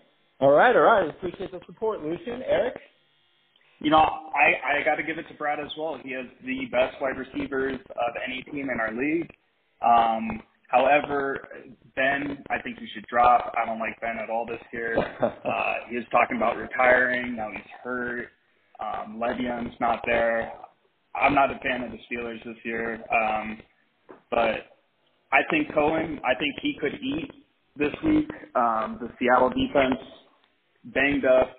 All 0.41 0.51
right, 0.51 0.75
all 0.75 0.83
right. 0.83 1.09
Appreciate 1.09 1.51
the 1.51 1.61
support, 1.67 2.03
Lucian. 2.03 2.43
Eric? 2.49 2.77
You 3.81 3.91
know, 3.91 3.99
I, 3.99 4.81
I 4.81 4.85
got 4.85 4.97
to 4.97 5.03
give 5.03 5.19
it 5.19 5.27
to 5.29 5.35
Brad 5.35 5.59
as 5.59 5.71
well. 5.79 5.99
He 6.03 6.13
has 6.13 6.27
the 6.45 6.67
best 6.71 7.01
wide 7.01 7.17
receivers 7.17 7.79
of 7.91 8.15
any 8.27 8.43
team 8.43 8.69
in 8.71 8.79
our 8.79 8.93
league. 8.93 9.31
Um, 9.85 10.43
However, 10.71 11.49
Ben, 11.97 12.45
I 12.49 12.63
think 12.63 12.79
you 12.81 12.87
should 12.95 13.05
drop. 13.07 13.53
I 13.61 13.67
don't 13.67 13.81
like 13.81 14.01
Ben 14.01 14.19
at 14.23 14.31
all 14.31 14.47
this 14.47 14.63
year. 14.73 14.97
Uh, 15.51 15.75
he 15.89 15.97
was 15.97 16.05
talking 16.13 16.37
about 16.37 16.57
retiring. 16.57 17.35
Now 17.35 17.51
he's 17.51 17.61
hurt. 17.83 18.29
Um, 18.79 19.19
Le'Veon's 19.19 19.75
not 19.81 20.01
there. 20.07 20.53
I'm 21.15 21.35
not 21.35 21.51
a 21.51 21.59
fan 21.59 21.83
of 21.83 21.91
the 21.93 21.99
Steelers 22.11 22.43
this 22.45 22.57
year. 22.65 23.03
Um, 23.13 23.59
but 24.31 24.71
I 25.33 25.41
think 25.51 25.73
Cohen, 25.75 26.21
I 26.25 26.35
think 26.39 26.55
he 26.63 26.77
could 26.81 26.95
eat 26.95 27.31
this 27.77 27.95
week. 28.05 28.29
Um, 28.55 28.99
the 29.01 29.11
Seattle 29.19 29.51
defense 29.51 30.01
banged 30.85 31.25
up. 31.25 31.57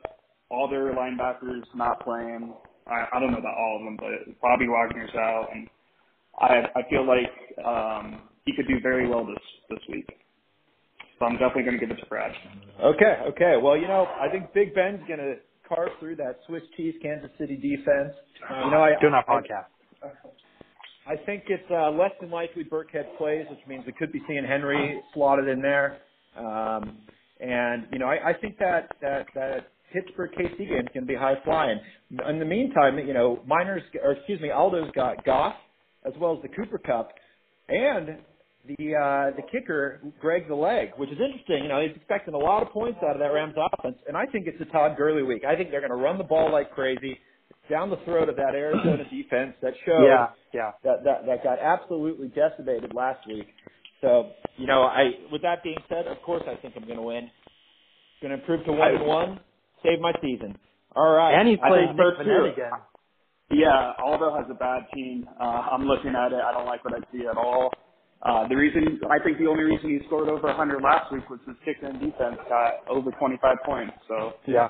All 0.49 0.69
their 0.69 0.93
linebackers 0.93 1.63
not 1.75 2.03
playing. 2.03 2.53
I, 2.87 3.05
I 3.13 3.19
don't 3.19 3.31
know 3.31 3.37
about 3.37 3.55
all 3.57 3.77
of 3.79 3.85
them, 3.85 3.97
but 3.97 4.41
Bobby 4.41 4.67
Wagner's 4.67 5.15
out, 5.15 5.47
and 5.53 5.67
I 6.39 6.65
I 6.75 6.89
feel 6.89 7.07
like 7.07 7.65
um, 7.65 8.23
he 8.45 8.53
could 8.53 8.67
do 8.67 8.79
very 8.81 9.07
well 9.07 9.25
this 9.25 9.37
this 9.69 9.79
week. 9.89 10.09
So 11.19 11.25
I'm 11.25 11.33
definitely 11.33 11.63
going 11.63 11.79
to 11.79 11.85
give 11.85 11.95
it 11.95 11.99
to 12.01 12.05
Brad. 12.07 12.31
Okay, 12.83 13.17
okay. 13.29 13.55
Well, 13.61 13.77
you 13.77 13.87
know, 13.87 14.07
I 14.19 14.27
think 14.29 14.53
Big 14.53 14.73
Ben's 14.73 15.01
going 15.07 15.19
to 15.19 15.35
carve 15.73 15.89
through 15.99 16.15
that 16.17 16.39
Swiss 16.47 16.63
cheese 16.75 16.95
Kansas 17.01 17.29
City 17.39 17.55
defense. 17.55 18.13
You 18.65 18.71
know, 18.71 18.83
I 18.83 18.91
doing 18.99 19.13
our 19.13 19.25
podcast. 19.25 19.65
I, 20.03 21.13
I 21.13 21.15
think 21.25 21.43
it's 21.47 21.63
uh, 21.71 21.89
less 21.91 22.11
than 22.19 22.29
likely 22.29 22.63
Burkhead 22.63 23.17
plays, 23.17 23.45
which 23.49 23.59
means 23.67 23.85
we 23.85 23.93
could 23.93 24.11
be 24.11 24.21
seeing 24.27 24.43
Henry 24.45 25.01
slotted 25.13 25.47
in 25.47 25.61
there. 25.61 25.97
Um, 26.37 26.97
and 27.39 27.87
you 27.91 27.99
know, 27.99 28.07
I, 28.07 28.29
I 28.29 28.33
think 28.33 28.57
that 28.59 28.89
that 29.01 29.25
that 29.35 29.67
Pittsburgh 29.93 30.31
KC 30.31 30.57
game 30.57 30.79
is 30.79 30.87
going 30.93 31.05
to 31.05 31.07
be 31.07 31.15
high 31.15 31.35
flying. 31.43 31.79
In 32.29 32.39
the 32.39 32.45
meantime, 32.45 32.97
you 32.99 33.13
know, 33.13 33.41
Miners 33.47 33.81
or 34.03 34.13
excuse 34.13 34.39
me, 34.41 34.49
Aldo's 34.49 34.91
got 34.95 35.23
Goff 35.25 35.55
as 36.05 36.13
well 36.19 36.35
as 36.35 36.41
the 36.41 36.49
Cooper 36.49 36.77
Kupp, 36.77 37.11
and 37.69 38.17
the 38.65 38.95
uh, 38.95 39.35
the 39.35 39.43
kicker 39.51 40.01
Greg 40.19 40.47
the 40.47 40.55
leg, 40.55 40.89
which 40.97 41.09
is 41.09 41.17
interesting. 41.19 41.63
You 41.63 41.69
know, 41.69 41.81
he's 41.81 41.95
expecting 41.95 42.33
a 42.33 42.37
lot 42.37 42.61
of 42.61 42.69
points 42.69 42.99
out 43.03 43.15
of 43.15 43.19
that 43.19 43.33
Rams 43.33 43.55
offense, 43.57 43.97
and 44.07 44.15
I 44.15 44.25
think 44.25 44.47
it's 44.47 44.61
a 44.61 44.71
Todd 44.71 44.97
Gurley 44.97 45.23
week. 45.23 45.43
I 45.47 45.55
think 45.55 45.71
they're 45.71 45.81
going 45.81 45.91
to 45.91 46.03
run 46.03 46.17
the 46.17 46.23
ball 46.23 46.51
like 46.51 46.71
crazy 46.71 47.17
down 47.69 47.89
the 47.89 47.97
throat 48.05 48.29
of 48.29 48.35
that 48.35 48.53
Arizona 48.53 49.03
defense 49.11 49.53
that 49.61 49.73
showed 49.85 50.05
yeah, 50.05 50.27
yeah. 50.53 50.71
that 50.83 51.03
that 51.03 51.25
that 51.25 51.43
got 51.43 51.59
absolutely 51.59 52.27
decimated 52.29 52.93
last 52.93 53.25
week. 53.27 53.47
So, 54.01 54.31
you 54.57 54.67
know, 54.67 54.83
I 54.83 55.11
with 55.31 55.41
that 55.43 55.63
being 55.63 55.77
said, 55.89 56.07
of 56.07 56.21
course 56.23 56.43
I 56.47 56.59
think 56.61 56.75
I'm 56.75 56.85
going 56.85 56.97
to 56.97 57.03
win. 57.03 57.29
Going 58.21 58.33
to 58.35 58.39
improve 58.39 58.65
to 58.65 58.73
one 58.73 58.95
and 58.95 59.07
one, 59.07 59.39
save 59.83 59.99
my 59.99 60.13
season. 60.21 60.57
All 60.95 61.09
right, 61.09 61.39
and 61.39 61.47
he's 61.47 61.57
playing 61.65 61.95
Nick 61.95 62.27
Vannett 62.27 62.53
again. 62.53 62.71
Yeah, 63.49 63.93
Aldo 64.03 64.35
has 64.37 64.45
a 64.49 64.53
bad 64.53 64.83
team. 64.93 65.27
Uh, 65.39 65.43
I'm 65.43 65.83
looking 65.83 66.13
at 66.15 66.31
it. 66.31 66.39
I 66.39 66.51
don't 66.53 66.65
like 66.65 66.85
what 66.85 66.93
I 66.93 66.99
see 67.11 67.25
at 67.27 67.37
all. 67.37 67.71
Uh, 68.23 68.47
the 68.47 68.55
reason, 68.55 68.99
I 69.09 69.23
think 69.23 69.39
the 69.39 69.47
only 69.47 69.63
reason 69.63 69.89
he 69.89 70.05
scored 70.07 70.29
over 70.29 70.47
100 70.47 70.81
last 70.83 71.11
week 71.11 71.29
was 71.29 71.39
his 71.47 71.55
kick 71.65 71.77
and 71.83 71.99
defense 71.99 72.37
got 72.49 72.87
over 72.89 73.11
25 73.11 73.57
points. 73.65 73.93
So 74.07 74.33
yeah, 74.47 74.69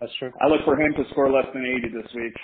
that's 0.00 0.12
true. 0.18 0.32
I 0.40 0.48
look 0.48 0.64
for 0.64 0.80
him 0.80 0.94
to 0.94 1.10
score 1.10 1.30
less 1.30 1.46
than 1.52 1.64
80 1.66 1.88
this 2.02 2.12
week. 2.14 2.34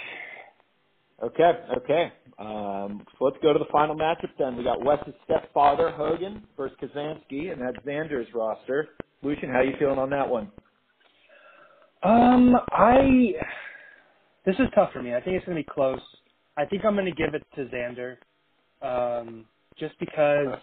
Okay, 1.23 1.53
okay. 1.79 2.13
Um, 2.39 3.05
so 3.19 3.25
let's 3.25 3.37
go 3.43 3.53
to 3.53 3.59
the 3.59 3.71
final 3.73 3.97
matchup 3.97 4.31
then. 4.39 4.57
We 4.57 4.65
got 4.65 4.85
Wes's 4.85 5.15
stepfather, 5.25 5.91
Hogan, 5.91 6.45
versus 6.57 6.77
Kazansky, 6.83 7.53
and 7.53 7.61
that's 7.61 7.85
Xander's 7.87 8.29
roster. 8.35 8.91
Lucian, 9.23 9.49
how 9.51 9.59
are 9.59 9.65
you 9.65 9.75
feeling 9.79 9.99
on 9.99 10.11
that 10.11 10.29
one? 10.29 10.51
Um, 12.03 12.57
I 12.71 13.33
this 14.47 14.55
is 14.57 14.67
tough 14.75 14.93
for 14.93 15.03
me. 15.03 15.15
I 15.15 15.21
think 15.21 15.37
it's 15.37 15.47
gonna 15.47 15.57
be 15.61 15.67
close. 15.69 16.01
I 16.57 16.65
think 16.67 16.85
I'm 16.85 16.95
gonna 16.97 17.11
give 17.11 17.35
it 17.35 17.45
to 17.57 17.65
Xander. 17.67 18.17
Um, 18.83 19.47
just 19.79 19.99
because. 19.99 20.57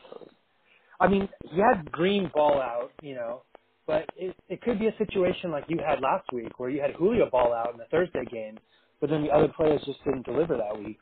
I 0.99 1.08
mean, 1.08 1.28
he 1.51 1.60
had 1.60 1.91
Green 1.91 2.32
ball 2.34 2.62
out, 2.62 2.91
you 3.01 3.15
know, 3.15 3.41
but 3.88 4.10
it, 4.17 4.36
it 4.49 4.62
could 4.62 4.80
be 4.80 4.88
a 4.88 4.97
situation 4.97 5.51
like 5.51 5.65
you 5.67 5.80
had 5.86 6.01
last 6.01 6.25
week 6.34 6.58
where 6.60 6.69
you 6.69 6.82
had 6.82 6.91
Julio 6.91 7.30
ball 7.30 7.54
out 7.54 7.71
in 7.71 7.78
the 7.78 7.86
Thursday 7.91 8.25
game, 8.32 8.58
but 9.01 9.10
then 9.10 9.21
the 9.21 9.30
other 9.30 9.47
players 9.49 9.82
just 9.86 10.04
didn't 10.04 10.25
deliver 10.25 10.58
that 10.58 10.78
week. 10.78 11.01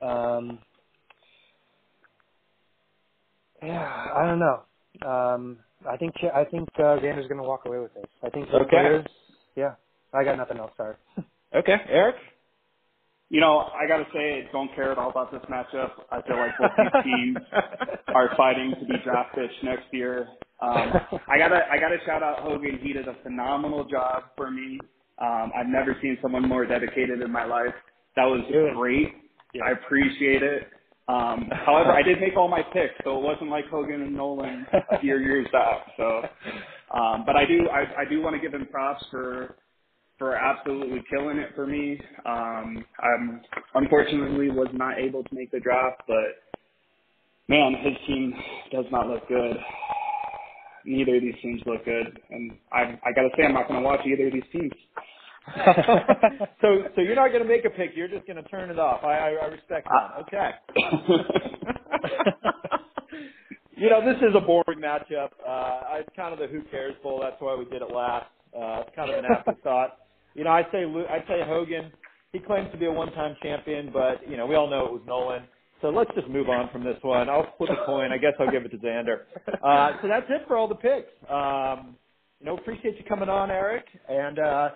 Um, 0.00 0.58
yeah, 3.62 4.06
I 4.14 4.26
don't 4.26 4.38
know. 4.38 4.62
Um, 5.08 5.58
I 5.88 5.96
think 5.96 6.14
I 6.34 6.44
think 6.44 6.68
uh, 6.78 6.98
Xander's 6.98 7.28
going 7.28 7.40
to 7.40 7.46
walk 7.46 7.62
away 7.66 7.78
with 7.78 7.94
this. 7.94 8.06
I 8.22 8.30
think 8.30 8.48
okay. 8.48 8.68
players. 8.68 9.06
Yeah, 9.56 9.74
I 10.12 10.24
got 10.24 10.36
nothing 10.36 10.58
else. 10.58 10.72
Sorry. 10.76 10.96
okay, 11.54 11.76
Eric. 11.88 12.16
You 13.30 13.40
know, 13.40 13.68
I 13.78 13.86
got 13.86 13.98
to 13.98 14.06
say, 14.12 14.48
don't 14.52 14.74
care 14.74 14.90
at 14.90 14.98
all 14.98 15.10
about 15.10 15.30
this 15.30 15.42
matchup. 15.50 15.90
I 16.10 16.22
feel 16.22 16.38
like 16.38 16.52
both 16.58 16.70
these 16.78 17.04
teams 17.04 17.36
are 18.14 18.30
fighting 18.36 18.74
to 18.80 18.86
be 18.86 18.94
draft 19.04 19.34
picks 19.34 19.52
next 19.62 19.84
year. 19.92 20.28
Um, 20.62 20.92
I 21.28 21.38
gotta, 21.38 21.60
I 21.70 21.78
gotta 21.78 21.98
shout 22.06 22.22
out 22.22 22.40
Hogan. 22.40 22.78
He 22.82 22.92
did 22.92 23.06
a 23.06 23.14
phenomenal 23.22 23.84
job 23.84 24.24
for 24.36 24.50
me. 24.50 24.78
Um, 25.20 25.52
I've 25.56 25.68
never 25.68 25.96
seen 26.00 26.16
someone 26.22 26.48
more 26.48 26.64
dedicated 26.64 27.20
in 27.20 27.30
my 27.30 27.44
life. 27.44 27.74
That 28.16 28.24
was 28.24 28.40
great. 28.74 29.08
Yeah. 29.54 29.62
I 29.66 29.70
appreciate 29.72 30.42
it. 30.42 30.68
Um, 31.08 31.48
however, 31.64 31.90
I 31.92 32.02
did 32.02 32.20
make 32.20 32.36
all 32.36 32.48
my 32.48 32.62
picks, 32.62 32.94
so 33.04 33.16
it 33.18 33.22
wasn't 33.22 33.50
like 33.50 33.66
Hogan 33.68 34.02
and 34.02 34.14
Nolan 34.14 34.66
a 34.90 34.98
few 35.00 35.18
years 35.18 35.46
back. 35.52 35.86
So, 35.96 36.22
um, 36.94 37.24
but 37.26 37.36
I 37.36 37.46
do, 37.46 37.68
I, 37.70 38.02
I 38.02 38.04
do 38.08 38.20
want 38.20 38.36
to 38.36 38.40
give 38.42 38.52
him 38.52 38.66
props 38.70 39.04
for 39.10 39.56
for 40.18 40.34
absolutely 40.34 41.02
killing 41.10 41.38
it 41.38 41.50
for 41.54 41.66
me. 41.66 42.00
Um, 42.26 42.84
I'm 43.00 43.40
unfortunately 43.74 44.50
was 44.50 44.68
not 44.72 44.98
able 44.98 45.22
to 45.22 45.34
make 45.34 45.50
the 45.50 45.60
draft, 45.60 46.02
but 46.06 46.42
man, 47.48 47.74
his 47.82 47.94
team 48.06 48.34
does 48.72 48.86
not 48.90 49.08
look 49.08 49.26
good. 49.28 49.56
Neither 50.84 51.16
of 51.16 51.22
these 51.22 51.34
teams 51.42 51.60
look 51.66 51.84
good, 51.84 52.18
and 52.30 52.52
I 52.72 52.98
I 53.04 53.12
gotta 53.14 53.28
say 53.36 53.44
I'm 53.44 53.54
not 53.54 53.68
gonna 53.68 53.82
watch 53.82 54.00
either 54.06 54.26
of 54.26 54.32
these 54.32 54.42
teams. 54.52 54.72
so 56.60 56.84
so 56.94 57.00
you're 57.00 57.14
not 57.14 57.32
gonna 57.32 57.44
make 57.44 57.64
a 57.64 57.70
pick. 57.70 57.92
You're 57.94 58.08
just 58.08 58.26
gonna 58.26 58.42
turn 58.44 58.70
it 58.70 58.78
off. 58.78 59.02
I 59.04 59.18
I, 59.18 59.28
I 59.30 59.46
respect 59.46 59.88
that. 59.88 60.22
Okay. 60.22 60.50
you 63.76 63.90
know, 63.90 64.04
this 64.04 64.16
is 64.18 64.34
a 64.34 64.40
boring 64.40 64.80
matchup. 64.80 65.30
Uh, 65.46 65.80
it's 65.98 66.08
kind 66.16 66.32
of 66.32 66.38
the 66.38 66.46
who 66.46 66.62
cares 66.70 66.94
bowl. 67.02 67.20
That's 67.22 67.40
why 67.40 67.54
we 67.54 67.64
did 67.66 67.82
it 67.82 67.90
last. 67.94 68.26
Uh, 68.56 68.82
it's 68.86 68.96
kind 68.96 69.10
of 69.10 69.24
an 69.24 69.30
afterthought. 69.30 69.98
You 70.38 70.44
know, 70.44 70.50
I'd 70.50 70.66
say 70.70 70.84
I'd 70.84 71.24
say 71.26 71.42
Hogan. 71.44 71.90
He 72.32 72.38
claims 72.38 72.70
to 72.72 72.78
be 72.78 72.86
a 72.86 72.92
one-time 72.92 73.36
champion, 73.42 73.90
but 73.92 74.28
you 74.30 74.36
know, 74.36 74.46
we 74.46 74.54
all 74.54 74.70
know 74.70 74.86
it 74.86 74.92
was 74.92 75.02
Nolan. 75.06 75.42
So 75.82 75.88
let's 75.88 76.10
just 76.14 76.28
move 76.28 76.48
on 76.48 76.70
from 76.70 76.84
this 76.84 76.96
one. 77.02 77.28
I'll 77.28 77.54
flip 77.58 77.70
a 77.70 77.84
coin. 77.84 78.12
I 78.12 78.18
guess 78.18 78.34
I'll 78.38 78.50
give 78.50 78.64
it 78.64 78.70
to 78.70 78.78
Xander. 78.78 79.22
Uh, 79.62 79.92
so 80.00 80.08
that's 80.08 80.26
it 80.28 80.42
for 80.46 80.56
all 80.56 80.68
the 80.68 80.74
picks. 80.74 81.08
Um, 81.28 81.96
you 82.38 82.46
know, 82.46 82.56
appreciate 82.56 82.96
you 82.96 83.04
coming 83.08 83.28
on, 83.28 83.50
Eric, 83.50 83.84
and 84.08 84.38
uh, 84.38 84.68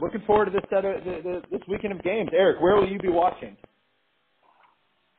looking 0.00 0.22
forward 0.26 0.46
to 0.46 0.50
this 0.50 0.62
set 0.70 0.84
of, 0.84 1.04
the, 1.04 1.20
the, 1.22 1.42
this 1.50 1.60
weekend 1.68 1.92
of 1.92 2.02
games. 2.02 2.30
Eric, 2.32 2.60
where 2.60 2.74
will 2.74 2.88
you 2.88 2.98
be 2.98 3.08
watching? 3.08 3.56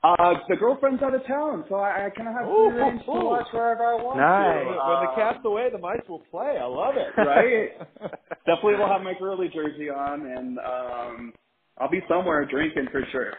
Uh, 0.05 0.33
the 0.49 0.55
girlfriend's 0.55 1.01
out 1.01 1.15
of 1.15 1.25
town, 1.25 1.65
so 1.67 1.75
I, 1.75 2.05
I 2.05 2.09
kind 2.11 2.27
of 2.29 2.35
have 2.35 2.45
Ooh, 2.47 2.69
free 2.69 2.81
range 2.81 3.05
to 3.05 3.11
watch 3.11 3.47
wherever 3.51 3.83
I 3.83 3.95
want 3.95 4.17
Nice. 4.19 4.61
to. 4.61 4.65
when 4.67 4.75
the 4.77 5.11
Uh, 5.11 5.15
cat's 5.15 5.45
away, 5.45 5.69
the 5.71 5.79
mice 5.79 6.01
will 6.07 6.23
play. 6.29 6.57
I 6.61 6.65
love 6.65 6.95
it. 6.97 7.09
right? 7.17 7.69
Definitely 8.45 8.75
will 8.75 8.87
have 8.87 9.01
my 9.01 9.13
Gurley 9.17 9.49
jersey 9.49 9.89
on, 9.89 10.25
and 10.27 10.59
um, 10.59 11.33
I'll 11.79 11.89
be 11.89 12.01
somewhere 12.07 12.45
drinking 12.45 12.87
for 12.91 13.03
sure. 13.11 13.33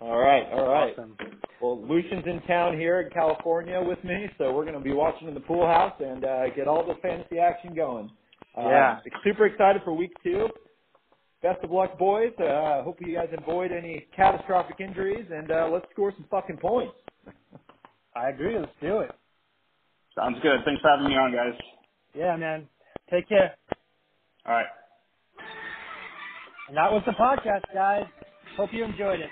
all 0.00 0.18
right, 0.18 0.44
all 0.52 0.68
right. 0.68 0.92
Awesome. 0.98 1.16
Well, 1.60 1.80
Lucian's 1.86 2.24
in 2.26 2.40
town 2.48 2.76
here 2.76 3.00
in 3.02 3.10
California 3.10 3.80
with 3.80 4.02
me, 4.02 4.26
so 4.38 4.52
we're 4.52 4.64
going 4.64 4.74
to 4.74 4.80
be 4.80 4.92
watching 4.92 5.28
in 5.28 5.34
the 5.34 5.40
pool 5.40 5.64
house 5.66 5.94
and 6.00 6.24
uh, 6.24 6.50
get 6.56 6.66
all 6.66 6.84
the 6.84 6.96
fantasy 7.00 7.38
action 7.38 7.74
going. 7.76 8.10
Uh, 8.58 8.62
Yeah. 8.68 8.98
Super 9.22 9.46
excited 9.46 9.82
for 9.84 9.92
week 9.92 10.10
two. 10.24 10.48
Best 11.42 11.64
of 11.64 11.72
luck, 11.72 11.98
boys. 11.98 12.32
Uh, 12.38 12.82
hope 12.84 12.98
you 13.00 13.14
guys 13.14 13.28
avoid 13.36 13.72
any 13.72 14.06
catastrophic 14.14 14.76
injuries, 14.78 15.26
and 15.30 15.50
uh, 15.50 15.68
let's 15.72 15.86
score 15.92 16.12
some 16.16 16.24
fucking 16.30 16.58
points. 16.58 16.94
I 18.16 18.28
agree. 18.28 18.56
Let's 18.58 18.70
do 18.80 18.98
it. 19.00 19.10
Sounds 20.14 20.36
good. 20.42 20.60
Thanks 20.64 20.80
for 20.80 20.90
having 20.90 21.08
me 21.08 21.14
on, 21.14 21.32
guys. 21.32 21.58
Yeah, 22.14 22.36
man. 22.36 22.68
Take 23.10 23.28
care. 23.28 23.56
All 24.46 24.52
right. 24.54 24.66
And 26.68 26.76
that 26.76 26.92
was 26.92 27.02
the 27.06 27.12
podcast, 27.12 27.62
guys. 27.74 28.06
Hope 28.56 28.70
you 28.72 28.84
enjoyed 28.84 29.20
it. 29.20 29.30